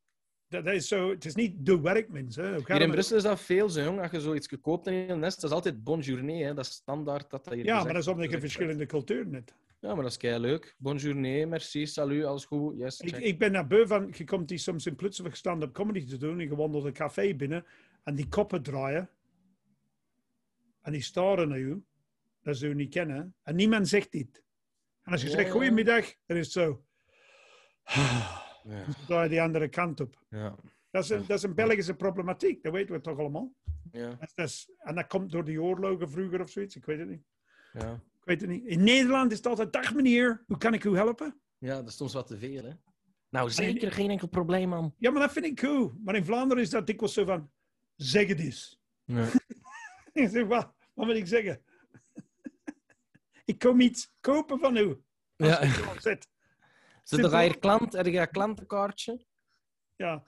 [0.50, 2.36] Dat, dat is zo, het is niet de werkmens.
[2.36, 2.54] Hè?
[2.54, 4.02] Hoe gaat Hier in Brussel is dat veel zo, jong.
[4.02, 6.44] Als je zoiets gekoopt in een nest, dat is altijd bonjourné.
[6.44, 6.54] Hè.
[6.54, 9.34] Dat is standaard dat dat hier Ja, gezegd maar dat is omdat je verschillende culturen
[9.34, 9.54] hebt.
[9.80, 10.76] Ja, maar dat is kei leuk.
[10.78, 11.16] Bonjour,
[11.48, 12.78] merci, salut, alles goed.
[12.78, 13.22] Yes, Ik, check.
[13.24, 16.40] ik ben naar beu van, je komt die soms in plotseling stand-up comedy te doen
[16.40, 17.66] en je wandelt een café binnen
[18.04, 19.10] en die koppen draaien
[20.82, 21.78] en die staren naar je,
[22.44, 24.44] dat ze je niet kennen, en niemand zegt dit.
[25.04, 26.84] En als je Ja, zegt goedemiddag, dan is het zo.
[28.70, 30.24] Ja, Dan draai je die andere kant op.
[30.30, 30.56] ja,
[30.92, 33.54] Dat is een, dat is een Belgische problematiek, dat weten we toch allemaal.
[33.92, 37.10] ja, Dat is- en dat komt door die oorlogen vroeger of zoiets, ik weet het
[37.10, 37.24] niet.
[37.74, 37.94] ja.
[37.94, 38.66] Ik weet het niet.
[38.66, 41.40] In Nederland is het altijd, dag meneer, hoe kan ik u helpen?
[41.58, 42.72] Ja, dat is soms wat te veel, hè.
[43.30, 44.94] Nou, zeker geen enkel probleem, man.
[44.98, 45.94] Ja, maar dat vind ik cool.
[46.04, 47.52] Maar in Vlaanderen is dat dikwijls zo van,
[47.96, 48.80] zeg het eens.
[49.04, 49.28] Ja.
[50.14, 51.62] Ik zeg, wat, wat wil ik zeggen?
[53.46, 54.88] ik kom iets kopen van u.
[55.38, 56.00] Als Ja.
[56.00, 56.28] zet.
[57.10, 57.94] Zit er hier klant?
[57.94, 59.26] Je een klantenkaartje?
[59.96, 60.24] Ja.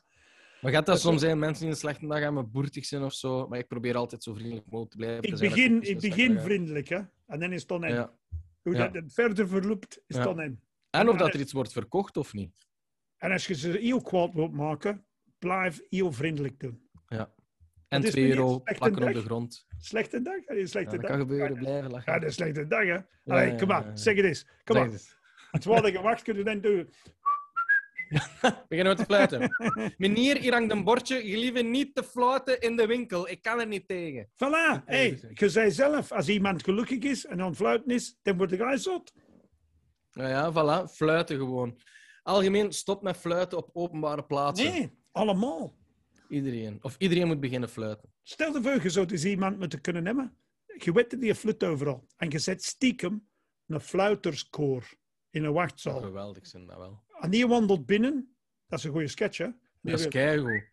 [0.62, 3.48] Maar gaat dat soms zijn mensen die een slechte dag hebben, boertig zijn of zo?
[3.48, 5.24] Maar ik probeer altijd zo vriendelijk mogelijk te blijven.
[5.24, 7.00] Ik begin, ik begin vriendelijk, hè.
[7.28, 7.94] En dan is het oneem.
[7.94, 8.14] Ja.
[8.62, 8.88] Hoe Ja.
[8.88, 10.22] dat het verder verloopt, is Ja.
[10.22, 10.62] het oneem.
[10.90, 12.68] En of dat er iets wordt verkocht of niet.
[13.18, 15.06] En als je ze heel kwaad wilt maken,
[15.40, 16.90] blijf heel vriendelijk doen.
[17.88, 19.66] En is 2 niet euro plakken op de grond.
[19.78, 20.36] Slechte dag?
[20.48, 21.10] Ja, slechte dat dag.
[21.10, 22.14] kan gebeuren, Ja, blijven lachen.
[22.14, 22.94] Ja, dat is een slechte dag, hè.
[22.94, 23.96] Ja, Allee, ja, kom ja, maar, ja.
[23.96, 24.48] zeg het eens.
[24.64, 24.90] Kom maar.
[25.52, 26.90] Wordt je wacht kunnen dan doen.
[28.70, 29.56] Beginnen we te fluiten.
[29.98, 31.22] Meneer, hier hangt een bordje.
[31.22, 33.30] Gelieve niet te fluiten in de winkel.
[33.30, 34.28] Ik kan er niet tegen.
[34.34, 38.38] Voilà, hey, je zei zelf, als iemand gelukkig is en aan het fluiten is, dan
[38.38, 39.14] wordt hij zot.
[40.14, 40.92] Nou ja, voilà.
[40.92, 41.80] Fluiten gewoon.
[42.24, 44.72] Algemeen, stop met fluiten op openbare plaatsen.
[44.72, 45.76] Nee, allemaal.
[46.30, 46.78] Iedereen.
[46.82, 48.14] Of iedereen moet beginnen fluiten.
[48.24, 50.38] Stel je voor, je zou dus iemand moeten kunnen nemen.
[50.78, 52.08] Je weet dat die fluit overal.
[52.18, 53.28] En je zet stiekem
[53.68, 54.94] een fluiterskoor
[55.32, 56.02] in een wachtzaal.
[56.02, 57.04] Geweldig zijn dat wel.
[57.20, 58.36] En die wandelt binnen.
[58.68, 59.46] Dat is een goede sketch, hè?
[59.46, 60.64] Die Dat is wil- keigoed.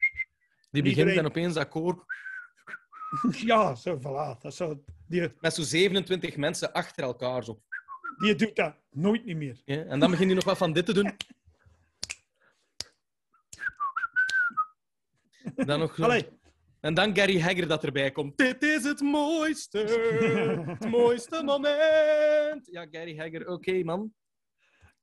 [0.71, 2.05] Die begint Iedereen- en opeens dat koor
[3.31, 4.41] Ja, zo, voilà.
[4.41, 7.45] Dat zo, die, met zo'n 27 mensen achter elkaar.
[7.45, 7.63] Zo.
[8.19, 9.63] die doet dat nooit niet meer.
[9.65, 11.17] Ja, En dan begint hij nog wat van dit te doen.
[15.55, 16.01] Dan nog...
[16.01, 16.29] Allee,
[16.81, 18.39] En dan Gary Hagger dat erbij komt.
[18.39, 19.79] Dit is het mooiste,
[20.67, 22.67] het mooiste moment.
[22.71, 24.15] Ja, Gary Hagger, oké man.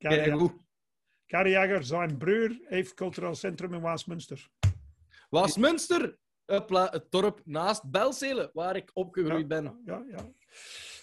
[0.09, 0.53] Gary, Keigoed.
[1.25, 4.49] Gary Jager, zijn broer, heeft cultureel centrum in Waasmunster.
[5.29, 9.81] Waasmunster, het dorp naast Belzelen, waar ik opgegroeid Ja, ben.
[9.85, 10.31] Ja, ja.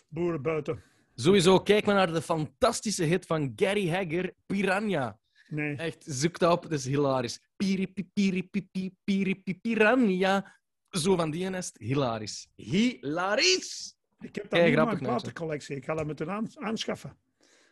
[0.08, 0.82] Boeren buiten.
[1.14, 5.18] Sowieso, kijk maar naar de fantastische hit van Gary Hagger, Piranha.
[5.48, 5.76] Nee.
[5.76, 7.40] Echt, zoek dat op, dat is hilarisch.
[7.56, 10.60] Piri, piri, piri, piri, piranha.
[10.90, 12.48] Zo van die nest, hilarisch.
[12.54, 13.94] Hilarisch!
[14.20, 15.76] Ik heb dat niet in mijn platencollectie.
[15.76, 17.16] Ik ga dat moeten aan, aanschaffen.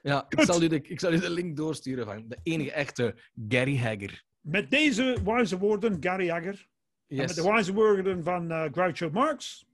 [0.02, 3.14] Ja, ik zal, u de, ik zal u de link doorsturen van de enige echte
[3.48, 4.24] Gary Hagger.
[4.40, 6.68] Met deze wijze woorden, Gary Jagger.
[7.06, 7.34] En met Yes.
[7.34, 9.64] de wijze woorden van eh, Groucho Marx.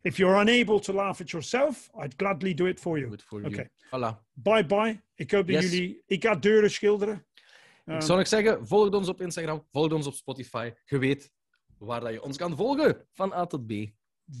[0.00, 3.08] If you're unable to laugh at yourself, I'd gladly do it for you.
[3.10, 3.54] Good for Oké.
[3.56, 3.68] you.
[3.86, 4.24] Voilà.
[4.32, 5.02] Bye bye.
[5.14, 5.70] Ik hoop dat Yes.
[5.72, 6.02] jullie...
[6.06, 7.14] Ik ga deuren schilderen.
[7.14, 7.44] Ik
[7.84, 10.72] Ehm, zou nog zeggen, volg ons op Instagram, volg ons op Spotify.
[10.84, 11.30] Je weet
[11.78, 13.70] waar dat je ons kan volgen, van A tot B.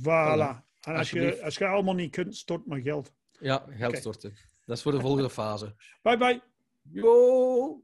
[0.02, 0.66] Voilà.
[0.80, 3.12] En als je, als je allemaal niet kunt, stort maar geld.
[3.40, 4.34] Ja, geld storten.
[4.68, 5.74] Dat is voor de volgende fase.
[6.02, 6.42] Bye bye.
[6.82, 7.82] Yo!